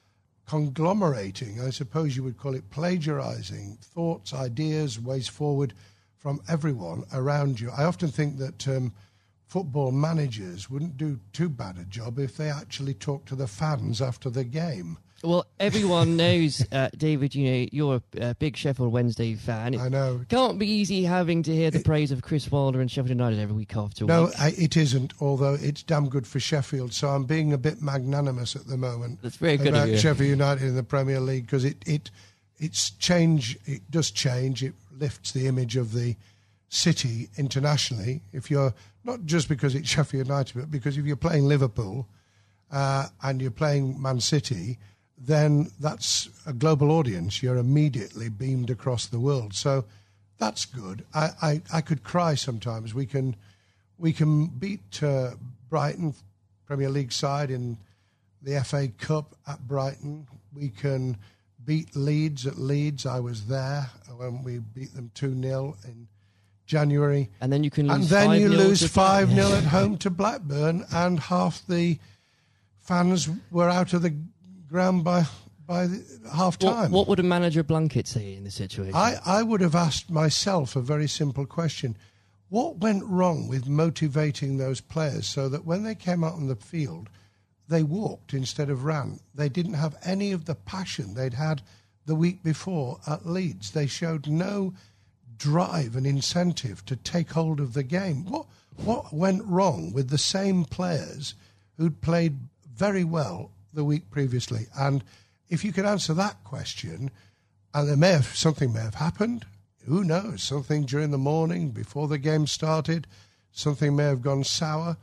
conglomerating, 0.47 1.61
I 1.61 1.69
suppose 1.69 2.15
you 2.15 2.23
would 2.23 2.37
call 2.37 2.55
it 2.55 2.69
plagiarizing 2.69 3.77
thoughts, 3.81 4.33
ideas, 4.33 4.99
ways 4.99 5.27
forward 5.27 5.73
from 6.17 6.41
everyone 6.47 7.03
around 7.13 7.59
you. 7.59 7.71
I 7.71 7.83
often 7.83 8.09
think 8.09 8.37
that 8.37 8.67
um, 8.67 8.93
football 9.47 9.91
managers 9.91 10.69
wouldn't 10.69 10.97
do 10.97 11.19
too 11.33 11.49
bad 11.49 11.77
a 11.77 11.85
job 11.85 12.19
if 12.19 12.37
they 12.37 12.49
actually 12.49 12.93
talked 12.93 13.27
to 13.29 13.35
the 13.35 13.47
fans 13.47 14.01
after 14.01 14.29
the 14.29 14.43
game. 14.43 14.97
Well, 15.23 15.45
everyone 15.59 16.17
knows, 16.17 16.65
uh, 16.71 16.89
David. 16.97 17.35
You 17.35 17.51
know 17.51 17.67
you're 17.71 18.01
a, 18.19 18.35
big 18.35 18.57
Sheffield 18.57 18.91
Wednesday 18.91 19.35
fan. 19.35 19.73
It 19.73 19.79
I 19.79 19.89
know. 19.89 20.21
Can't 20.29 20.57
be 20.57 20.67
easy 20.67 21.03
having 21.03 21.43
to 21.43 21.55
hear 21.55 21.71
the 21.71 21.79
it, 21.79 21.85
praise 21.85 22.11
of 22.11 22.21
Chris 22.21 22.49
Wilder 22.51 22.81
and 22.81 22.89
Sheffield 22.89 23.09
United 23.09 23.39
every 23.39 23.55
week 23.55 23.75
after 23.75 24.05
no, 24.05 24.25
week. 24.25 24.39
No, 24.39 24.45
it 24.45 24.77
isn't. 24.77 25.13
Although 25.19 25.55
it's 25.55 25.83
damn 25.83 26.09
good 26.09 26.25
for 26.25 26.39
Sheffield, 26.39 26.93
so 26.93 27.09
I'm 27.09 27.25
being 27.25 27.53
a 27.53 27.57
bit 27.57 27.81
magnanimous 27.81 28.55
at 28.55 28.67
the 28.67 28.77
moment. 28.77 29.19
That's 29.21 29.37
very 29.37 29.57
good 29.57 29.69
about 29.69 29.97
Sheffield 29.97 30.29
United 30.29 30.67
in 30.67 30.75
the 30.75 30.83
Premier 30.83 31.19
League 31.19 31.45
because 31.45 31.65
it 31.65 31.77
it 31.85 32.09
it's 32.57 32.91
change. 32.91 33.57
It 33.65 33.89
does 33.91 34.11
change. 34.11 34.63
It 34.63 34.73
lifts 34.97 35.31
the 35.31 35.47
image 35.47 35.75
of 35.75 35.93
the 35.93 36.15
city 36.69 37.29
internationally. 37.37 38.21
If 38.33 38.49
you're 38.49 38.73
not 39.03 39.25
just 39.25 39.49
because 39.49 39.75
it's 39.75 39.89
Sheffield 39.95 40.27
United, 40.27 40.55
but 40.55 40.71
because 40.71 40.97
if 40.97 41.05
you're 41.05 41.15
playing 41.15 41.45
Liverpool 41.45 42.07
uh, 42.71 43.07
and 43.21 43.41
you're 43.41 43.51
playing 43.51 44.01
Man 44.01 44.19
City 44.19 44.79
then 45.23 45.71
that's 45.79 46.29
a 46.45 46.53
global 46.53 46.91
audience. 46.91 47.43
You're 47.43 47.57
immediately 47.57 48.29
beamed 48.29 48.69
across 48.69 49.05
the 49.05 49.19
world. 49.19 49.53
So 49.53 49.85
that's 50.39 50.65
good. 50.65 51.05
I, 51.13 51.29
I, 51.41 51.61
I 51.71 51.81
could 51.81 52.03
cry 52.03 52.35
sometimes. 52.35 52.93
We 52.93 53.05
can 53.05 53.35
we 53.99 54.13
can 54.13 54.47
beat 54.47 55.03
uh, 55.03 55.31
Brighton 55.69 56.15
Premier 56.65 56.89
League 56.89 57.11
side 57.11 57.51
in 57.51 57.77
the 58.41 58.59
FA 58.63 58.87
Cup 58.87 59.35
at 59.47 59.67
Brighton. 59.67 60.27
We 60.55 60.69
can 60.69 61.17
beat 61.63 61.95
Leeds 61.95 62.47
at 62.47 62.57
Leeds. 62.57 63.05
I 63.05 63.19
was 63.19 63.45
there 63.45 63.91
when 64.17 64.43
we 64.43 64.57
beat 64.57 64.95
them 64.95 65.11
2 65.13 65.39
0 65.39 65.77
in 65.85 66.07
January. 66.65 67.29
And 67.39 67.53
then 67.53 67.63
you 67.63 67.69
can 67.69 67.91
And 67.91 68.03
then 68.05 68.39
you 68.39 68.49
lose 68.49 68.85
5 68.87 69.29
0 69.29 69.51
at 69.53 69.63
home 69.77 69.97
to 69.99 70.09
Blackburn, 70.09 70.85
and 70.91 71.19
half 71.19 71.65
the 71.67 71.99
fans 72.79 73.29
were 73.51 73.69
out 73.69 73.93
of 73.93 74.01
the 74.01 74.15
ground 74.71 75.03
by 75.03 75.25
by 75.67 75.87
half 76.33 76.57
time. 76.57 76.91
What, 76.91 77.01
what, 77.01 77.07
would 77.09 77.19
a 77.19 77.23
manager 77.23 77.63
Blunkett 77.63 78.07
say 78.07 78.33
in 78.33 78.43
this 78.43 78.55
situation? 78.55 78.95
I, 78.95 79.17
I 79.25 79.43
would 79.43 79.61
have 79.61 79.75
asked 79.75 80.09
myself 80.09 80.75
a 80.75 80.81
very 80.81 81.07
simple 81.07 81.45
question. 81.45 81.95
What 82.49 82.79
went 82.79 83.05
wrong 83.05 83.47
with 83.47 83.69
motivating 83.69 84.57
those 84.57 84.81
players 84.81 85.27
so 85.27 85.47
that 85.49 85.63
when 85.63 85.83
they 85.83 85.95
came 85.95 86.23
out 86.23 86.33
on 86.33 86.47
the 86.47 86.55
field, 86.55 87.09
they 87.69 87.83
walked 87.83 88.33
instead 88.33 88.69
of 88.69 88.83
ran? 88.83 89.19
They 89.33 89.47
didn't 89.47 89.75
have 89.75 89.95
any 90.03 90.33
of 90.33 90.43
the 90.43 90.55
passion 90.55 91.13
they'd 91.13 91.35
had 91.35 91.61
the 92.05 92.15
week 92.15 92.43
before 92.43 92.99
at 93.07 93.25
Leeds. 93.25 93.71
They 93.71 93.87
showed 93.87 94.27
no 94.27 94.73
drive 95.37 95.95
and 95.95 96.05
incentive 96.05 96.83
to 96.85 96.97
take 96.97 97.31
hold 97.31 97.61
of 97.61 97.73
the 97.73 97.83
game. 97.83 98.25
What, 98.25 98.47
what 98.83 99.13
went 99.13 99.45
wrong 99.45 99.93
with 99.93 100.09
the 100.09 100.17
same 100.17 100.65
players 100.65 101.35
who'd 101.77 102.01
played 102.01 102.39
very 102.75 103.05
well 103.05 103.51
the 103.73 103.83
week 103.83 104.09
previously. 104.09 104.67
And 104.77 105.03
if 105.49 105.63
you 105.65 105.73
could 105.73 105.85
answer 105.85 106.13
that 106.13 106.43
question, 106.43 107.11
and 107.73 107.87
there 107.87 107.97
may 107.97 108.11
have 108.11 108.35
something 108.35 108.73
may 108.73 108.81
have 108.81 108.95
happened. 108.95 109.45
Who 109.85 110.03
knows? 110.03 110.43
Something 110.43 110.83
during 110.83 111.11
the 111.11 111.17
morning 111.17 111.71
before 111.71 112.07
the 112.07 112.17
game 112.17 112.47
started, 112.47 113.07
something 113.51 113.95
may 113.95 114.03
have 114.03 114.21
gone 114.21 114.43
sour. 114.43 114.97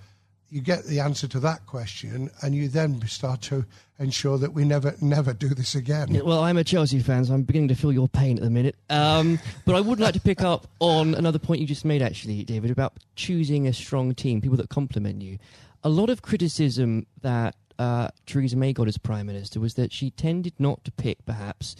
You 0.50 0.61
get 0.62 0.85
the 0.85 1.00
answer 1.00 1.28
to 1.28 1.40
that 1.40 1.66
question, 1.66 2.31
and 2.40 2.54
you 2.54 2.68
then 2.68 3.07
start 3.07 3.42
to 3.42 3.66
ensure 3.98 4.38
that 4.38 4.54
we 4.54 4.64
never, 4.64 4.94
never 5.00 5.35
do 5.35 5.48
this 5.48 5.74
again. 5.74 6.20
Well, 6.24 6.40
I'm 6.40 6.57
a 6.57 6.64
Chelsea 6.64 7.00
fan, 7.00 7.26
so 7.26 7.35
I'm 7.35 7.42
beginning 7.42 7.68
to 7.68 7.74
feel 7.74 7.92
your 7.92 8.09
pain 8.09 8.38
at 8.38 8.44
the 8.44 8.50
minute. 8.50 8.76
Um, 8.88 9.38
but 9.66 9.74
I 9.74 9.81
would 9.81 10.00
like 10.00 10.14
to 10.14 10.20
pick 10.20 10.40
up 10.40 10.66
on 10.78 11.14
another 11.14 11.38
point 11.38 11.61
you 11.61 11.66
just 11.66 11.85
made, 11.85 12.00
actually, 12.00 12.44
David, 12.44 12.70
about 12.70 12.94
choosing 13.14 13.66
a 13.66 13.74
strong 13.74 14.14
team, 14.14 14.40
people 14.40 14.57
that 14.57 14.70
complement 14.70 15.20
you. 15.20 15.38
A 15.85 15.90
lot 15.90 16.09
of 16.09 16.22
criticism 16.22 17.07
that 17.20 17.54
uh, 17.79 18.09
Theresa 18.27 18.57
May 18.57 18.73
got 18.73 18.88
as 18.88 18.99
Prime 18.99 19.27
Minister 19.27 19.61
was 19.61 19.75
that 19.75 19.93
she 19.93 20.11
tended 20.11 20.55
not 20.59 20.85
to 20.85 20.93
pick, 20.93 21.25
perhaps, 21.25 21.77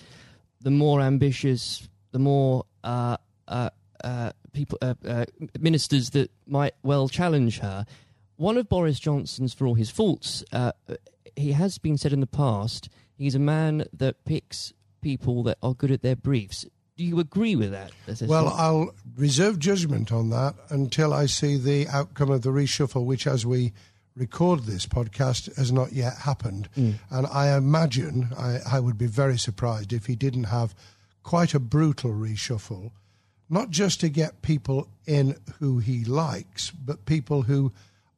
the 0.61 0.71
more 0.71 1.01
ambitious, 1.01 1.89
the 2.13 2.19
more 2.19 2.65
uh, 2.85 3.17
uh, 3.47 3.71
uh 4.05 4.33
people, 4.53 4.79
uh, 4.81 4.95
uh, 5.07 5.25
ministers 5.59 6.11
that 6.11 6.31
might 6.47 6.75
well 6.83 7.09
challenge 7.09 7.59
her. 7.59 7.85
One 8.37 8.57
of 8.57 8.69
Boris 8.69 9.01
Johnson's, 9.01 9.53
for 9.53 9.67
all 9.67 9.75
his 9.75 9.91
faults, 9.91 10.45
he 11.37 11.53
has 11.53 11.79
been 11.79 11.97
said 11.97 12.13
in 12.13 12.21
the 12.21 12.27
past, 12.27 12.89
he's 13.17 13.35
a 13.35 13.41
man 13.41 13.85
that 13.93 14.25
picks 14.25 14.73
people 15.01 15.43
that 15.45 15.59
are 15.63 15.75
good 15.75 15.91
at 15.91 16.03
their 16.03 16.17
briefs. 16.17 16.65
Do 16.97 17.05
you 17.05 17.21
agree 17.21 17.55
with 17.55 17.71
that? 17.71 17.93
Well, 18.23 18.49
I'll 18.49 18.93
reserve 19.17 19.61
judgment 19.61 20.11
on 20.11 20.31
that 20.31 20.55
until 20.69 21.15
I 21.15 21.27
see 21.27 21.57
the 21.57 21.87
outcome 21.89 22.31
of 22.31 22.43
the 22.43 22.51
reshuffle, 22.51 23.05
which, 23.05 23.27
as 23.27 23.47
we 23.47 23.73
record 24.19 24.65
this 24.65 24.87
podcast 24.87 25.55
has 25.57 25.73
not 25.73 25.93
yet 25.93 26.15
happened. 26.19 26.69
Mm. 26.77 26.95
And 27.11 27.27
I 27.27 27.57
imagine 27.57 28.31
I, 28.37 28.59
I, 28.71 28.81
would 28.81 28.99
be 28.99 29.07
very 29.07 29.39
surprised 29.39 29.93
if 29.93 30.07
he 30.07 30.17
didn't 30.17 30.45
have 30.45 30.75
quite 31.23 31.55
a 31.55 31.61
brutal 31.61 32.11
reshuffle, 32.11 32.91
not 33.49 33.71
just 33.71 34.01
to 34.01 34.09
get 34.09 34.43
people 34.43 34.89
in 35.07 35.37
who 35.59 35.79
he 35.79 36.05
likes, 36.05 36.71
but 36.71 37.07
people 37.07 37.43
who 37.43 37.73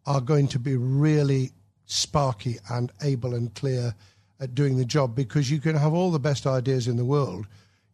are 0.07 0.21
going 0.21 0.49
to 0.49 0.59
be 0.59 0.77
really 0.77 1.51
sparky 1.87 2.59
and 2.71 2.93
able 3.03 3.35
and 3.35 3.55
clear 3.55 3.95
at 4.39 4.55
doing 4.55 4.77
the 4.77 4.85
job 4.85 5.15
because 5.15 5.51
you 5.51 5.61
can 5.61 5.77
have 5.77 5.93
all 5.93 6.11
the 6.11 6.19
best 6.19 6.47
ideas 6.47 6.89
in 6.89 6.97
the 6.97 7.05
world. 7.05 7.47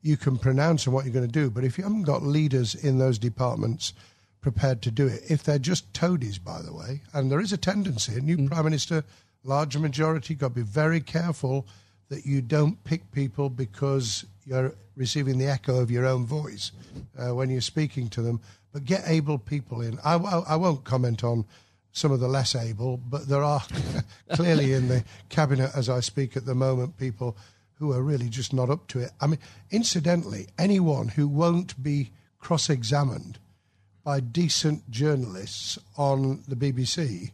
You 0.03 0.17
can 0.17 0.39
pronounce 0.39 0.87
on 0.87 0.95
what 0.95 1.05
you're 1.05 1.15
going 1.15 1.27
to 1.27 1.33
do, 1.33 1.51
but 1.51 1.65
if 1.65 1.77
you 1.77 1.85
haven't 1.85 2.05
got 2.05 2.23
leaders 2.23 2.75
in 2.75 2.99
those 2.99 3.19
departments 3.19 3.93
prepared 4.47 4.81
to 4.81 4.93
do 4.93 5.09
it. 5.09 5.25
If 5.29 5.43
they're 5.43 5.59
just 5.59 5.93
toadies, 5.93 6.39
by 6.39 6.63
the 6.63 6.73
way, 6.73 7.03
and 7.13 7.33
there 7.33 7.41
is 7.41 7.53
a 7.53 7.57
tendency, 7.57 8.15
a 8.15 8.21
new 8.21 8.37
mm. 8.37 8.47
prime 8.47 8.65
minister, 8.65 9.03
larger 9.43 9.81
majority, 9.81 10.37
got 10.37 10.51
to 10.51 10.55
be 10.55 10.63
very 10.63 11.01
careful 11.01 11.67
that 12.11 12.25
you 12.25 12.41
don't 12.43 12.85
pick 12.85 13.11
people 13.11 13.51
because 13.51 14.25
you're 14.45 14.73
receiving 14.95 15.39
the 15.39 15.49
echo 15.49 15.81
of 15.81 15.91
your 15.91 16.07
own 16.07 16.25
voice 16.27 16.71
uh, 17.19 17.35
when 17.35 17.51
you're 17.51 17.61
speaking 17.61 18.09
to 18.11 18.23
them. 18.23 18.41
But 18.73 18.85
get 18.85 19.03
able 19.09 19.37
people 19.39 19.81
in. 19.81 19.99
I, 20.05 20.15
I, 20.15 20.39
I 20.51 20.55
won't 20.55 20.85
comment 20.85 21.25
on 21.25 21.45
some 21.91 22.13
of 22.13 22.21
the 22.21 22.29
less 22.29 22.55
able, 22.55 22.99
but 22.99 23.27
there 23.27 23.43
are 23.43 23.65
clearly 24.31 24.75
in 24.75 24.87
the 24.87 25.03
cabinet 25.29 25.73
as 25.75 25.89
I 25.89 25.99
speak 25.99 26.37
at 26.37 26.47
the 26.47 26.55
moment 26.55 26.99
people 26.99 27.37
who 27.81 27.91
are 27.93 28.01
really 28.01 28.29
just 28.29 28.53
not 28.53 28.71
up 28.71 28.87
to 28.89 29.01
it. 29.01 29.11
I 29.21 29.27
mean, 29.27 29.41
incidentally, 29.73 30.47
anyone 30.57 31.09
who 31.09 31.27
won't 31.27 31.83
be 31.83 32.13
cross 32.39 32.71
examined 32.71 33.41
by 34.07 34.21
decent 34.21 34.89
journalists 34.89 35.81
on 35.97 36.41
the 36.47 36.55
BBC, 36.55 37.33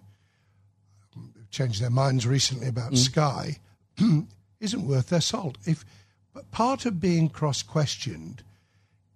who've 1.14 1.50
changed 1.50 1.82
their 1.82 1.90
minds 1.90 2.26
recently 2.26 2.66
about 2.66 2.92
mm. 2.92 2.96
Sky, 2.96 3.58
isn't 4.60 4.88
worth 4.88 5.10
their 5.10 5.20
salt. 5.20 5.58
If 5.66 5.84
but 6.32 6.50
part 6.50 6.86
of 6.86 6.98
being 6.98 7.28
cross-questioned 7.28 8.42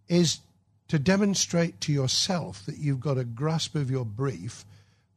is 0.06 0.40
to 0.88 0.98
demonstrate 0.98 1.80
to 1.80 1.94
yourself 1.94 2.62
that 2.66 2.76
you've 2.76 3.00
got 3.00 3.16
a 3.16 3.24
grasp 3.24 3.74
of 3.74 3.90
your 3.90 4.04
brief, 4.04 4.66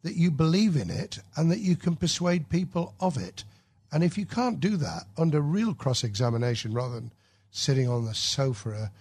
that 0.03 0.15
you 0.15 0.31
believe 0.31 0.77
in 0.77 0.89
it, 0.89 1.19
and 1.35 1.51
that 1.51 1.59
you 1.59 1.75
can 1.75 1.97
persuade 1.97 2.47
people 2.47 2.93
of 3.01 3.17
it. 3.17 3.43
And 3.91 4.01
if 4.01 4.17
you 4.17 4.25
can't 4.25 4.61
do 4.61 4.77
that 4.77 5.03
under 5.17 5.41
real 5.41 5.73
cross 5.73 6.05
examination 6.05 6.73
rather 6.73 6.95
than 6.95 7.11
sitting 7.51 7.89
on 7.89 8.05
the 8.05 8.15
sofa 8.15 8.91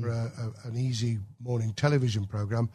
for 0.00 0.08
a, 0.08 0.32
a, 0.38 0.68
an 0.68 0.76
easy 0.76 1.18
morning 1.42 1.72
television 1.74 2.26
program, 2.26 2.70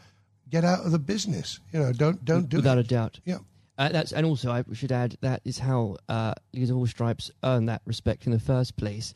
get 0.50 0.64
out 0.64 0.86
of 0.86 0.92
the 0.92 1.00
business. 1.00 1.60
You 1.72 1.80
know, 1.80 1.94
don't 1.94 2.24
don't 2.26 2.50
do 2.50 2.58
Without 2.58 2.78
it. 2.78 2.86
a 2.86 2.90
doubt. 2.90 3.20
Yeah. 3.26 3.40
Uh, 3.78 3.90
that's 3.90 4.12
and 4.12 4.26
also 4.26 4.52
I 4.52 4.64
should 4.74 4.92
add 4.92 5.18
that 5.22 5.42
is 5.46 5.60
how 5.60 5.98
uh, 6.10 6.34
Leaders 6.54 6.70
of 6.70 6.78
All 6.78 6.88
Stripes 6.88 7.32
earn 7.44 7.66
that 7.68 7.82
respect 7.86 8.26
in 8.26 8.34
the 8.34 8.40
first 8.40 8.76
place. 8.76 9.14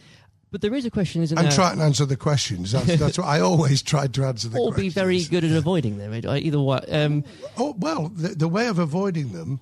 But 0.52 0.62
there 0.62 0.74
is 0.76 0.86
a 0.86 0.92
question, 0.92 1.24
isn't 1.24 1.36
there? 1.36 1.46
And 1.46 1.54
try 1.54 1.72
and 1.72 1.82
answer 1.82 2.06
the 2.06 2.16
questions. 2.16 2.72
That's, 2.72 2.96
that's 3.00 3.18
what 3.18 3.28
I 3.28 3.40
always 3.40 3.82
tried 3.82 4.14
to 4.14 4.24
answer 4.24 4.48
the 4.48 4.60
or 4.60 4.72
questions. 4.72 4.94
be 4.94 5.02
very 5.02 5.24
good 5.24 5.44
at 5.44 5.52
avoiding 5.52 5.98
them. 5.98 6.14
Either 6.14 6.62
way, 6.62 6.80
um, 6.92 7.24
Oh 7.58 7.76
well, 7.78 8.10
the, 8.10 8.30
the 8.30 8.48
way 8.48 8.68
of 8.68 8.80
avoiding 8.80 9.34
them 9.34 9.60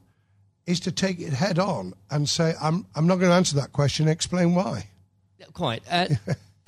is 0.65 0.79
to 0.81 0.91
take 0.91 1.19
it 1.19 1.33
head 1.33 1.57
on 1.57 1.93
and 2.11 2.29
say, 2.29 2.53
"I'm 2.61 2.85
I'm 2.93 3.07
not 3.07 3.15
going 3.19 3.31
to 3.31 3.35
answer 3.35 3.55
that 3.55 3.71
question. 3.71 4.07
Explain 4.07 4.53
why." 4.53 4.87
quite. 5.53 5.83
Uh, 5.89 6.07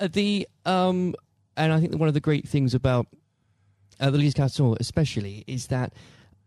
the 0.00 0.48
um, 0.64 1.14
and 1.56 1.72
I 1.72 1.78
think 1.78 1.92
that 1.92 1.98
one 1.98 2.08
of 2.08 2.14
the 2.14 2.20
great 2.20 2.48
things 2.48 2.74
about 2.74 3.06
uh, 4.00 4.10
the 4.10 4.18
Leaders 4.18 4.34
Council, 4.34 4.76
especially, 4.80 5.44
is 5.46 5.68
that 5.68 5.92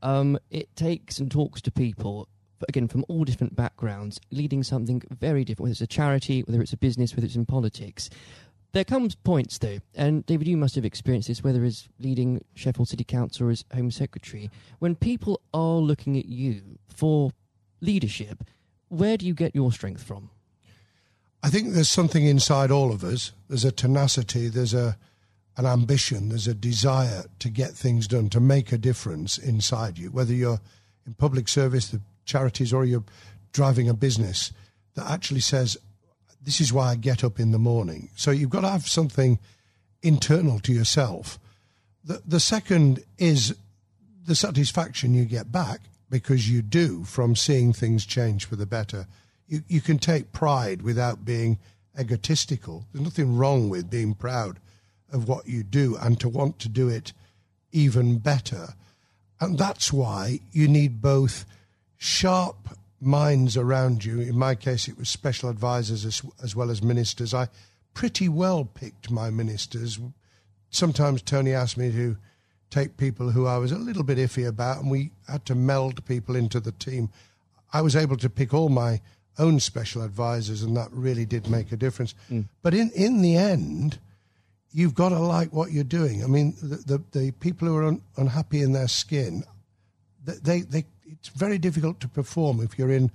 um, 0.02 0.38
it 0.52 0.76
takes 0.76 1.20
and 1.20 1.32
talks 1.32 1.62
to 1.62 1.72
people 1.72 2.28
again 2.68 2.88
from 2.88 3.06
all 3.08 3.24
different 3.24 3.56
backgrounds, 3.56 4.20
leading 4.32 4.64
something 4.64 5.02
very 5.20 5.44
different. 5.44 5.64
Whether 5.64 5.72
it's 5.72 5.82
a 5.82 5.88
charity, 5.88 6.42
whether 6.42 6.62
it's 6.62 6.74
a 6.74 6.78
business, 6.78 7.16
whether 7.16 7.26
it's 7.26 7.36
in 7.36 7.46
politics. 7.46 8.10
There 8.74 8.84
comes 8.84 9.16
points 9.16 9.58
though, 9.58 9.80
and 9.96 10.26
David, 10.26 10.48
you 10.48 10.58
must 10.58 10.76
have 10.76 10.86
experienced 10.86 11.30
this, 11.30 11.44
whether 11.44 11.64
as 11.64 11.88
leading 12.00 12.44
Sheffield 12.54 12.90
City 12.90 13.04
Council 13.04 13.48
or 13.48 13.52
as 13.52 13.64
Home 13.74 13.92
Secretary, 13.92 14.52
when 14.80 14.96
people 14.96 15.42
are 15.54 15.78
looking 15.78 16.18
at 16.18 16.26
you 16.26 16.78
for 16.88 17.32
leadership. 17.82 18.44
Where 18.90 19.18
do 19.18 19.26
you 19.26 19.34
get 19.34 19.56
your 19.56 19.72
strength 19.72 20.04
from? 20.04 20.30
I 21.48 21.50
think 21.50 21.72
there's 21.72 21.88
something 21.88 22.26
inside 22.26 22.72
all 22.72 22.92
of 22.92 23.06
us. 23.06 23.32
There's 23.48 23.64
a 23.64 23.72
tenacity. 23.72 24.50
There's 24.50 24.74
a 24.74 24.98
an 25.56 25.66
ambition. 25.66 26.28
There's 26.28 26.46
a 26.46 26.54
desire 26.54 27.24
to 27.40 27.50
get 27.50 27.72
things 27.72 28.06
done, 28.06 28.28
to 28.32 28.42
make 28.42 28.74
a 28.74 28.78
difference 28.78 29.38
inside 29.38 29.98
you. 29.98 30.12
Whether 30.12 30.34
you're 30.34 30.60
in 31.06 31.14
public 31.14 31.48
service, 31.48 31.88
the 31.88 32.02
charities, 32.26 32.74
or 32.74 32.84
you're 32.84 33.06
driving 33.54 33.88
a 33.88 33.94
business 33.94 34.52
that 34.96 35.10
actually 35.10 35.40
says, 35.40 35.78
"This 36.44 36.60
is 36.60 36.74
why 36.74 36.90
I 36.90 36.96
get 36.96 37.24
up 37.24 37.40
in 37.40 37.52
the 37.52 37.60
morning." 37.60 38.10
So 38.18 38.32
you've 38.32 38.50
got 38.50 38.62
to 38.62 38.70
have 38.70 38.86
something 38.86 39.40
internal 40.04 40.60
to 40.60 40.74
yourself. 40.74 41.40
The 42.04 42.22
the 42.28 42.42
second 42.42 43.06
is 43.18 43.56
the 44.26 44.36
satisfaction 44.36 45.14
you 45.14 45.24
get 45.24 45.50
back 45.50 45.80
because 46.10 46.50
you 46.50 46.62
do 46.62 47.06
from 47.06 47.38
seeing 47.38 47.72
things 47.72 48.06
change 48.06 48.44
for 48.44 48.58
the 48.58 48.66
better. 48.66 49.08
You, 49.48 49.62
you 49.68 49.82
can 49.82 49.98
take 49.98 50.34
pride 50.34 50.82
without 50.82 51.26
being 51.26 51.60
egotistical. 52.00 52.86
There's 52.92 53.04
nothing 53.04 53.38
wrong 53.38 53.70
with 53.70 53.90
being 53.90 54.14
proud 54.14 54.60
of 55.12 55.28
what 55.28 55.48
you 55.48 55.64
do 55.64 55.98
and 55.98 56.20
to 56.20 56.30
want 56.30 56.60
to 56.60 56.70
do 56.70 56.90
it 56.90 57.14
even 57.72 58.18
better. 58.20 58.70
And 59.40 59.58
that's 59.58 59.94
why 59.94 60.40
you 60.52 60.68
need 60.68 61.02
both 61.02 61.46
sharp 61.98 62.70
minds 63.00 63.56
around 63.56 64.04
you. 64.04 64.20
In 64.20 64.38
my 64.38 64.56
case, 64.56 64.88
it 64.88 64.98
was 64.98 65.10
special 65.10 65.50
advisors 65.50 66.06
as, 66.06 66.22
as 66.44 66.56
well 66.56 66.70
as 66.72 66.82
ministers. 66.82 67.34
I 67.34 67.48
pretty 67.94 68.30
well 68.30 68.66
picked 68.66 69.12
my 69.12 69.30
ministers. 69.30 70.00
Sometimes 70.70 71.22
Tony 71.22 71.54
asked 71.54 71.78
me 71.78 71.92
to 71.92 72.18
take 72.70 72.98
people 72.98 73.32
who 73.32 73.46
I 73.46 73.58
was 73.58 73.72
a 73.72 73.78
little 73.78 74.04
bit 74.04 74.18
iffy 74.18 74.48
about, 74.48 74.82
and 74.82 74.92
we 74.92 75.12
had 75.28 75.46
to 75.46 75.56
meld 75.56 76.06
people 76.06 76.36
into 76.36 76.60
the 76.60 76.74
team. 76.74 77.10
I 77.72 77.82
was 77.82 77.96
able 77.96 78.18
to 78.18 78.30
pick 78.30 78.54
all 78.54 78.70
my 78.70 79.02
own 79.40 79.60
special 79.60 80.02
advisors, 80.02 80.64
and 80.64 80.76
that 80.76 80.90
really 80.92 81.26
did 81.26 81.50
make 81.50 81.72
a 81.72 81.78
difference. 81.78 82.16
Mm. 82.32 82.46
But 82.62 82.74
in, 82.74 82.92
in 82.96 83.22
the 83.22 83.36
end, 83.36 84.00
you've 84.72 84.96
got 84.96 85.10
to 85.10 85.20
like 85.20 85.54
what 85.54 85.72
you're 85.72 85.84
doing. 85.84 86.24
I 86.24 86.28
mean, 86.28 86.56
the, 86.62 86.76
the, 86.76 87.20
the 87.20 87.32
people 87.32 87.68
who 87.68 87.76
are 87.78 87.86
un, 87.86 88.02
unhappy 88.18 88.62
in 88.62 88.74
their 88.74 88.88
skin, 88.88 89.44
they, 90.26 90.62
they, 90.62 90.86
it's 91.06 91.30
very 91.30 91.58
difficult 91.58 92.00
to 92.02 92.08
perform 92.08 92.62
if 92.62 92.78
you're 92.78 92.92
in 92.92 93.12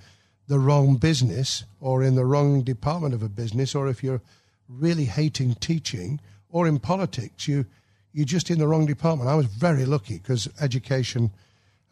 the 0.48 0.58
wrong 0.58 0.96
business 0.96 1.64
or 1.80 2.02
in 2.02 2.14
the 2.14 2.24
wrong 2.24 2.62
department 2.62 3.14
of 3.14 3.22
a 3.22 3.28
business, 3.28 3.74
or 3.74 3.88
if 3.88 4.02
you're 4.02 4.20
really 4.68 5.04
hating 5.04 5.54
teaching, 5.56 6.20
or 6.50 6.66
in 6.66 6.78
politics, 6.78 7.48
you 7.48 7.66
you're 8.12 8.26
just 8.26 8.50
in 8.50 8.58
the 8.58 8.68
wrong 8.68 8.84
department. 8.84 9.30
I 9.30 9.34
was 9.34 9.46
very 9.46 9.86
lucky 9.86 10.18
because 10.18 10.48
education 10.60 11.30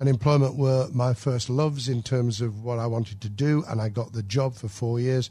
and 0.00 0.08
employment 0.08 0.56
were 0.56 0.88
my 0.92 1.12
first 1.12 1.50
loves 1.50 1.88
in 1.88 2.02
terms 2.02 2.40
of 2.40 2.64
what 2.64 2.78
I 2.78 2.86
wanted 2.86 3.20
to 3.20 3.28
do, 3.28 3.62
and 3.68 3.80
I 3.82 3.90
got 3.90 4.14
the 4.14 4.22
job 4.22 4.54
for 4.54 4.66
four 4.66 4.98
years. 4.98 5.28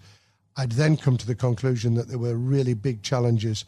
I'd 0.56 0.74
then 0.74 0.96
come 0.96 1.18
to 1.18 1.26
the 1.26 1.36
conclusion 1.36 1.96
that 1.96 2.08
there 2.08 2.20
were 2.20 2.36
really 2.36 2.76
big 2.76 3.02
challenges 3.02 3.66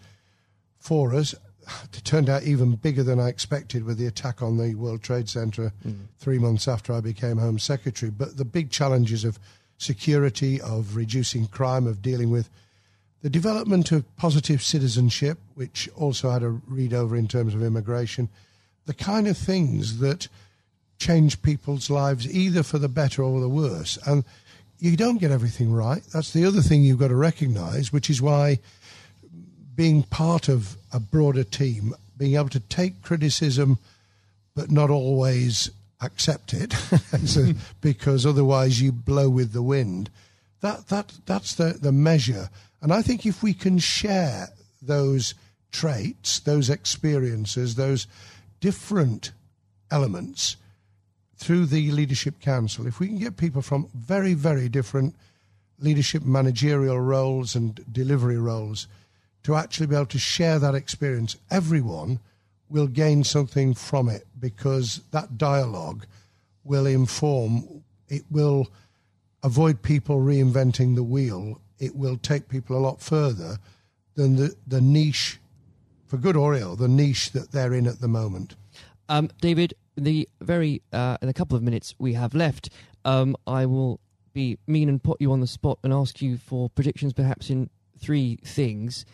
for 0.80 1.14
us. 1.14 1.34
It 1.94 2.04
turned 2.04 2.30
out 2.30 2.44
even 2.44 2.76
bigger 2.76 3.04
than 3.04 3.20
I 3.20 3.30
expected 3.30 3.84
with 3.84 3.98
the 3.98 4.08
attack 4.08 4.42
on 4.42 4.58
the 4.58 4.76
World 4.76 5.02
Trade 5.04 5.30
Center 5.30 5.72
mm. 5.86 5.96
three 6.20 6.40
months 6.40 6.68
after 6.68 6.92
I 6.92 7.02
became 7.02 7.38
Home 7.38 7.60
Secretary. 7.60 8.12
But 8.12 8.38
the 8.38 8.46
big 8.46 8.72
challenges 8.72 9.24
of 9.24 9.40
security, 9.78 10.60
of 10.60 10.96
reducing 10.96 11.48
crime, 11.48 11.88
of 11.88 12.02
dealing 12.02 12.30
with 12.30 12.50
the 13.22 13.30
development 13.30 13.92
of 13.92 14.16
positive 14.18 14.62
citizenship, 14.62 15.40
which 15.56 15.90
also 15.96 16.32
had 16.32 16.44
a 16.44 16.50
read 16.50 16.94
over 16.94 17.16
in 17.16 17.28
terms 17.28 17.54
of 17.54 17.64
immigration, 17.64 18.30
the 18.86 18.94
kind 18.94 19.28
of 19.28 19.38
things 19.38 20.00
that 20.00 20.28
change 21.02 21.42
people's 21.42 21.90
lives 21.90 22.32
either 22.32 22.62
for 22.62 22.78
the 22.78 22.88
better 22.88 23.24
or 23.24 23.42
the 23.42 23.50
worse. 23.50 23.98
And 24.06 24.24
you 24.80 24.96
don't 24.96 25.18
get 25.18 25.32
everything 25.32 25.74
right. 25.74 26.04
That's 26.14 26.32
the 26.32 26.46
other 26.46 26.62
thing 26.62 26.84
you've 26.84 27.00
got 27.00 27.08
to 27.08 27.16
recognize, 27.16 27.92
which 27.92 28.10
is 28.10 28.22
why 28.22 28.60
being 29.76 30.04
part 30.04 30.48
of 30.48 30.78
a 30.94 31.00
broader 31.00 31.44
team, 31.44 31.96
being 32.18 32.36
able 32.36 32.50
to 32.50 32.60
take 32.60 33.02
criticism 33.02 33.80
but 34.56 34.70
not 34.70 34.90
always 34.90 35.72
accept 36.02 36.54
it, 36.54 36.74
so, 37.26 37.48
because 37.82 38.26
otherwise 38.26 38.82
you 38.82 38.92
blow 38.92 39.30
with 39.30 39.54
the 39.54 39.62
wind. 39.64 40.10
That 40.60 40.88
that 40.90 41.14
that's 41.26 41.56
the, 41.56 41.78
the 41.82 41.92
measure. 41.92 42.50
And 42.82 42.92
I 42.92 43.02
think 43.02 43.26
if 43.26 43.42
we 43.42 43.54
can 43.54 43.80
share 43.80 44.50
those 44.82 45.34
traits, 45.72 46.40
those 46.40 46.70
experiences, 46.70 47.76
those 47.76 48.08
different 48.60 49.32
elements 49.90 50.58
through 51.41 51.65
the 51.65 51.89
leadership 51.91 52.39
council, 52.39 52.86
if 52.86 52.99
we 52.99 53.08
can 53.08 53.17
get 53.17 53.36
people 53.36 53.63
from 53.63 53.89
very, 53.95 54.36
very 54.36 54.69
different 54.69 55.15
leadership 55.80 56.23
managerial 56.23 56.99
roles 56.99 57.56
and 57.56 57.84
delivery 57.91 58.38
roles 58.38 58.88
to 59.41 59.56
actually 59.56 59.88
be 59.88 59.95
able 59.95 60.06
to 60.06 60.19
share 60.19 60.60
that 60.60 60.75
experience, 60.75 61.36
everyone 61.49 62.19
will 62.69 62.86
gain 62.86 63.23
something 63.23 63.73
from 63.73 64.08
it 64.08 64.27
because 64.39 65.01
that 65.10 65.39
dialogue 65.39 66.06
will 66.63 66.86
inform, 66.86 67.84
it 68.08 68.21
will 68.30 68.67
avoid 69.41 69.82
people 69.82 70.19
reinventing 70.19 70.93
the 70.93 71.04
wheel. 71.04 71.60
It 71.80 71.95
will 71.95 72.17
take 72.17 72.49
people 72.49 72.77
a 72.77 72.86
lot 72.86 73.01
further 73.01 73.58
than 74.13 74.36
the, 74.36 74.56
the 74.67 74.80
niche, 74.80 75.39
for 76.06 76.17
good 76.17 76.36
or 76.36 76.54
ill, 76.54 76.75
the 76.75 76.88
niche 76.88 77.32
that 77.32 77.51
they're 77.51 77.73
in 77.73 77.88
at 77.88 77.99
the 77.99 78.08
moment. 78.08 78.56
Um, 79.10 79.32
David, 79.41 79.73
the 79.95 80.27
very 80.41 80.82
uh, 80.93 81.17
in 81.21 81.30
a 81.30 81.34
couple 81.34 81.58
of 81.58 81.63
minutes 81.63 81.95
we 81.99 82.13
have 82.13 82.34
left, 82.34 82.69
um, 83.06 83.36
I 83.47 83.65
will 83.65 83.99
be 84.34 84.58
mean 84.67 84.89
and 84.89 85.04
put 85.04 85.19
you 85.19 85.32
on 85.32 85.41
the 85.41 85.47
spot 85.47 85.80
and 85.84 85.93
ask 85.93 86.21
you 86.21 86.38
for 86.38 86.69
predictions, 86.69 87.13
perhaps 87.13 87.49
in 87.49 87.69
three 87.99 88.39
things. 88.43 89.06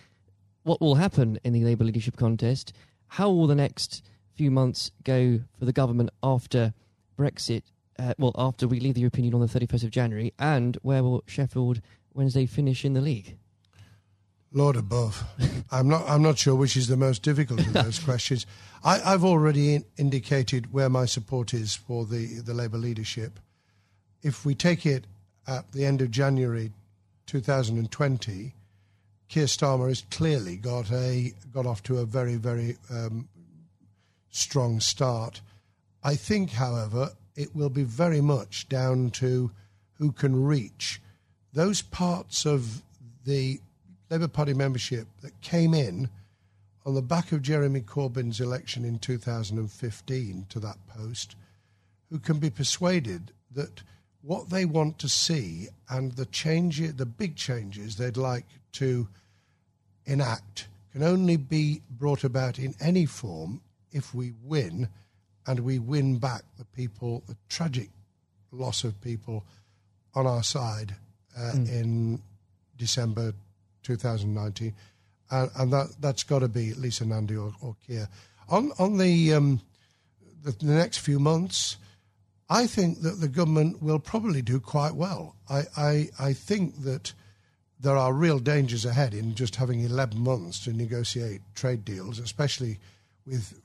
What 0.64 0.82
will 0.82 0.96
happen 0.96 1.40
in 1.44 1.54
the 1.54 1.64
Labour 1.64 1.86
leadership 1.86 2.18
contest? 2.18 2.74
How 3.08 3.30
will 3.30 3.48
the 3.48 3.56
next 3.56 4.04
few 4.36 4.52
months 4.52 4.92
go 5.04 5.40
for 5.58 5.66
the 5.66 5.74
government 5.74 6.10
after 6.22 6.74
Brexit? 7.18 7.64
Uh, 7.98 8.14
well, 8.20 8.34
after 8.38 8.68
we 8.68 8.80
leave 8.80 8.94
the 8.94 9.02
European 9.02 9.26
Union 9.26 9.42
on 9.42 9.48
the 9.48 9.60
31st 9.60 9.84
of 9.84 9.90
January, 9.90 10.34
and 10.38 10.78
where 10.84 11.04
will 11.04 11.24
Sheffield 11.26 11.82
Wednesday 12.14 12.46
finish 12.46 12.86
in 12.86 12.94
the 12.94 13.02
league? 13.02 13.38
Lord 14.52 14.76
above, 14.76 15.24
I'm 15.72 15.88
not. 15.88 16.08
I'm 16.08 16.22
not 16.22 16.38
sure 16.38 16.56
which 16.56 16.78
is 16.78 16.88
the 16.88 16.98
most 16.98 17.22
difficult 17.22 17.60
of 17.60 17.74
those 17.74 18.00
questions. 18.00 18.46
I, 18.84 19.02
I've 19.02 19.24
already 19.24 19.76
in, 19.76 19.86
indicated 19.98 20.74
where 20.74 20.90
my 20.90 21.06
support 21.06 21.54
is 21.54 21.76
for 21.76 22.06
the 22.06 22.40
the 22.42 22.54
Labour 22.54 22.78
leadership. 22.78 23.40
If 24.24 24.46
we 24.46 24.56
take 24.56 24.86
it 24.86 25.06
at 25.46 25.72
the 25.72 25.86
end 25.86 26.02
of 26.02 26.12
January 26.12 26.72
2020, 27.28 28.54
Keir 29.30 29.46
Starmer 29.46 29.90
has 29.90 30.04
clearly 30.10 30.58
got 30.58 30.92
a 30.92 31.34
got 31.54 31.66
off 31.66 31.84
to 31.84 32.00
a 32.00 32.06
very 32.06 32.36
very 32.36 32.78
um, 32.90 33.28
strong 34.30 34.80
start. 34.80 35.42
I 36.04 36.16
think, 36.16 36.52
however, 36.52 37.12
it 37.36 37.56
will 37.56 37.70
be 37.70 37.84
very 37.84 38.22
much 38.22 38.70
down 38.70 39.10
to 39.12 39.52
who 39.96 40.12
can 40.12 40.44
reach 40.44 41.02
those 41.54 41.82
parts 41.82 42.46
of 42.46 42.82
the 43.26 43.60
Labour 44.10 44.28
Party 44.28 44.54
membership 44.54 45.08
that 45.22 45.40
came 45.42 45.74
in 45.74 46.10
on 46.86 46.96
the 46.96 47.02
back 47.02 47.32
of 47.32 47.42
Jeremy 47.42 47.82
Corbyn's 47.82 48.40
election 48.40 48.86
in 48.86 49.00
2015 49.00 50.46
to 50.50 50.60
that 50.60 50.78
post 50.88 51.36
who 52.10 52.20
can 52.20 52.40
be 52.40 52.50
persuaded 52.50 53.32
that 53.54 53.82
what 54.22 54.50
they 54.50 54.66
want 54.66 54.98
to 55.00 55.10
see 55.10 55.68
and 55.90 56.14
the 56.14 56.26
change, 56.26 56.80
the 56.96 57.06
big 57.06 57.36
changes 57.36 57.98
they'd 57.98 58.18
like 58.18 58.46
to 58.74 59.08
enact 60.06 60.68
can 60.92 61.04
only 61.04 61.36
be 61.36 61.82
brought 61.90 62.24
about 62.24 62.58
in 62.58 62.74
any 62.80 63.06
form 63.06 63.62
if 63.92 64.14
we 64.14 64.34
win 64.44 64.88
and 65.46 65.60
we 65.60 65.80
win 65.80 66.18
back 66.18 66.44
the 66.58 66.66
people, 66.66 67.24
the 67.28 67.36
tragic 67.50 67.90
loss 68.52 68.84
of 68.84 69.00
people 69.02 69.44
on 70.16 70.26
our 70.26 70.44
side 70.44 70.96
uh, 71.38 71.52
mm. 71.54 71.70
in 71.70 72.22
December 72.78 73.34
2019. 73.88 74.74
And, 75.30 75.52
and 75.58 75.74
that, 75.74 75.88
that's 76.00 76.24
got 76.24 76.40
to 76.40 76.48
be 76.48 76.74
Lisa 76.74 77.06
Nandy 77.06 77.36
or, 77.36 77.54
or 77.62 77.76
Keir. 77.86 78.08
On, 78.50 78.72
on 78.80 78.98
the, 78.98 79.34
um, 79.34 79.62
the, 80.44 80.52
the 80.52 80.74
next 80.74 81.00
few 81.00 81.20
months, 81.20 81.78
I 82.50 82.68
think 82.68 83.02
that 83.02 83.20
the 83.20 83.28
government 83.28 83.82
will 83.82 84.00
probably 84.00 84.42
do 84.42 84.60
quite 84.60 84.96
well. 84.96 85.36
I, 85.50 85.64
I, 85.76 86.10
I 86.20 86.34
think 86.34 86.84
that 86.84 87.14
there 87.80 87.98
are 87.98 88.14
real 88.14 88.40
dangers 88.40 88.86
ahead 88.86 89.14
in 89.14 89.36
just 89.36 89.56
having 89.56 89.82
11 89.82 90.20
months 90.20 90.64
to 90.64 90.74
negotiate 90.74 91.42
trade 91.56 91.86
deals, 91.86 92.20
especially 92.20 92.80
with 93.26 93.60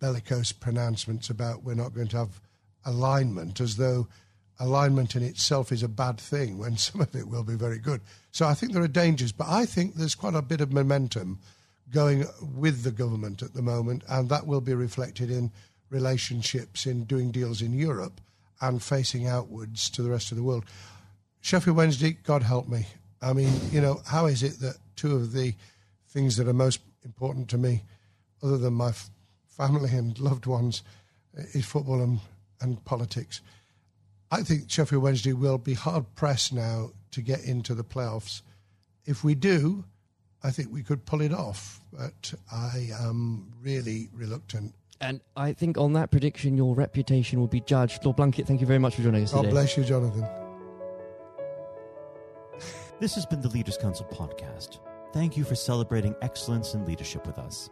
bellicose 0.00 0.52
pronouncements 0.52 1.28
about 1.30 1.62
we're 1.62 1.74
not 1.74 1.94
going 1.94 2.08
to 2.08 2.18
have 2.18 2.40
alignment, 2.84 3.60
as 3.60 3.76
though 3.76 4.06
alignment 4.60 5.16
in 5.16 5.22
itself 5.22 5.72
is 5.72 5.82
a 5.82 5.88
bad 5.88 6.18
thing 6.18 6.58
when 6.58 6.76
some 6.76 7.00
of 7.00 7.14
it 7.14 7.28
will 7.28 7.44
be 7.44 7.54
very 7.56 7.78
good. 7.78 8.00
So 8.30 8.46
I 8.46 8.54
think 8.54 8.72
there 8.72 8.82
are 8.82 8.88
dangers, 8.88 9.32
but 9.32 9.48
I 9.48 9.66
think 9.66 9.94
there's 9.94 10.14
quite 10.14 10.34
a 10.34 10.42
bit 10.42 10.60
of 10.60 10.72
momentum 10.72 11.38
going 11.90 12.24
with 12.40 12.82
the 12.82 12.90
government 12.90 13.42
at 13.42 13.54
the 13.54 13.62
moment, 13.62 14.02
and 14.08 14.28
that 14.28 14.46
will 14.46 14.60
be 14.60 14.74
reflected 14.74 15.30
in 15.30 15.52
relationships 15.90 16.86
in 16.86 17.04
doing 17.04 17.30
deals 17.30 17.62
in 17.62 17.72
Europe 17.72 18.20
and 18.60 18.82
facing 18.82 19.26
outwards 19.26 19.90
to 19.90 20.02
the 20.02 20.10
rest 20.10 20.30
of 20.32 20.36
the 20.36 20.42
world. 20.42 20.64
Sheffield 21.40 21.76
Wednesday, 21.76 22.12
God 22.12 22.42
help 22.42 22.68
me. 22.68 22.86
I 23.20 23.32
mean, 23.32 23.52
you 23.70 23.80
know, 23.80 24.00
how 24.06 24.26
is 24.26 24.42
it 24.42 24.60
that 24.60 24.76
two 24.96 25.14
of 25.14 25.32
the 25.32 25.54
things 26.08 26.36
that 26.36 26.48
are 26.48 26.54
most 26.54 26.80
important 27.04 27.48
to 27.50 27.58
me, 27.58 27.82
other 28.42 28.56
than 28.56 28.74
my 28.74 28.88
f- 28.88 29.10
family 29.46 29.90
and 29.90 30.18
loved 30.18 30.46
ones, 30.46 30.82
is 31.52 31.64
football 31.64 32.00
and, 32.00 32.20
and 32.60 32.82
politics? 32.84 33.40
I 34.34 34.42
think 34.42 34.70
Sheffield 34.70 35.02
Wednesday 35.02 35.32
will 35.32 35.58
be 35.58 35.74
hard 35.74 36.12
pressed 36.16 36.52
now 36.52 36.90
to 37.12 37.22
get 37.22 37.44
into 37.44 37.74
the 37.74 37.84
playoffs. 37.84 38.42
If 39.06 39.22
we 39.22 39.36
do, 39.36 39.84
I 40.42 40.50
think 40.50 40.72
we 40.72 40.82
could 40.82 41.06
pull 41.06 41.20
it 41.20 41.32
off, 41.32 41.80
but 41.92 42.34
I 42.50 42.90
am 43.00 43.52
really 43.62 44.08
reluctant 44.12 44.74
and 45.00 45.20
I 45.36 45.52
think 45.52 45.76
on 45.76 45.92
that 45.94 46.10
prediction, 46.10 46.56
your 46.56 46.74
reputation 46.74 47.38
will 47.38 47.48
be 47.48 47.60
judged. 47.60 48.04
Lord 48.04 48.16
Blunkett, 48.16 48.46
thank 48.46 48.60
you 48.60 48.66
very 48.66 48.78
much 48.78 48.94
for 48.94 49.02
joining 49.02 49.24
us 49.24 49.32
God 49.32 49.42
today. 49.42 49.48
God 49.48 49.54
bless 49.54 49.76
you, 49.76 49.84
Jonathan. 49.84 50.26
This 53.00 53.14
has 53.16 53.26
been 53.26 53.40
the 53.40 53.48
Leaders 53.48 53.76
Council 53.76 54.06
podcast. 54.06 54.78
Thank 55.12 55.36
you 55.36 55.44
for 55.44 55.56
celebrating 55.56 56.14
excellence 56.22 56.74
in 56.74 56.86
leadership 56.86 57.26
with 57.26 57.38
us. 57.38 57.68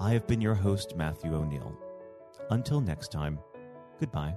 I 0.00 0.12
have 0.12 0.26
been 0.26 0.40
your 0.40 0.54
host, 0.54 0.96
Matthew 0.96 1.34
O'Neill. 1.34 1.74
Until 2.50 2.80
next 2.80 3.10
time, 3.10 3.38
goodbye. 3.98 4.36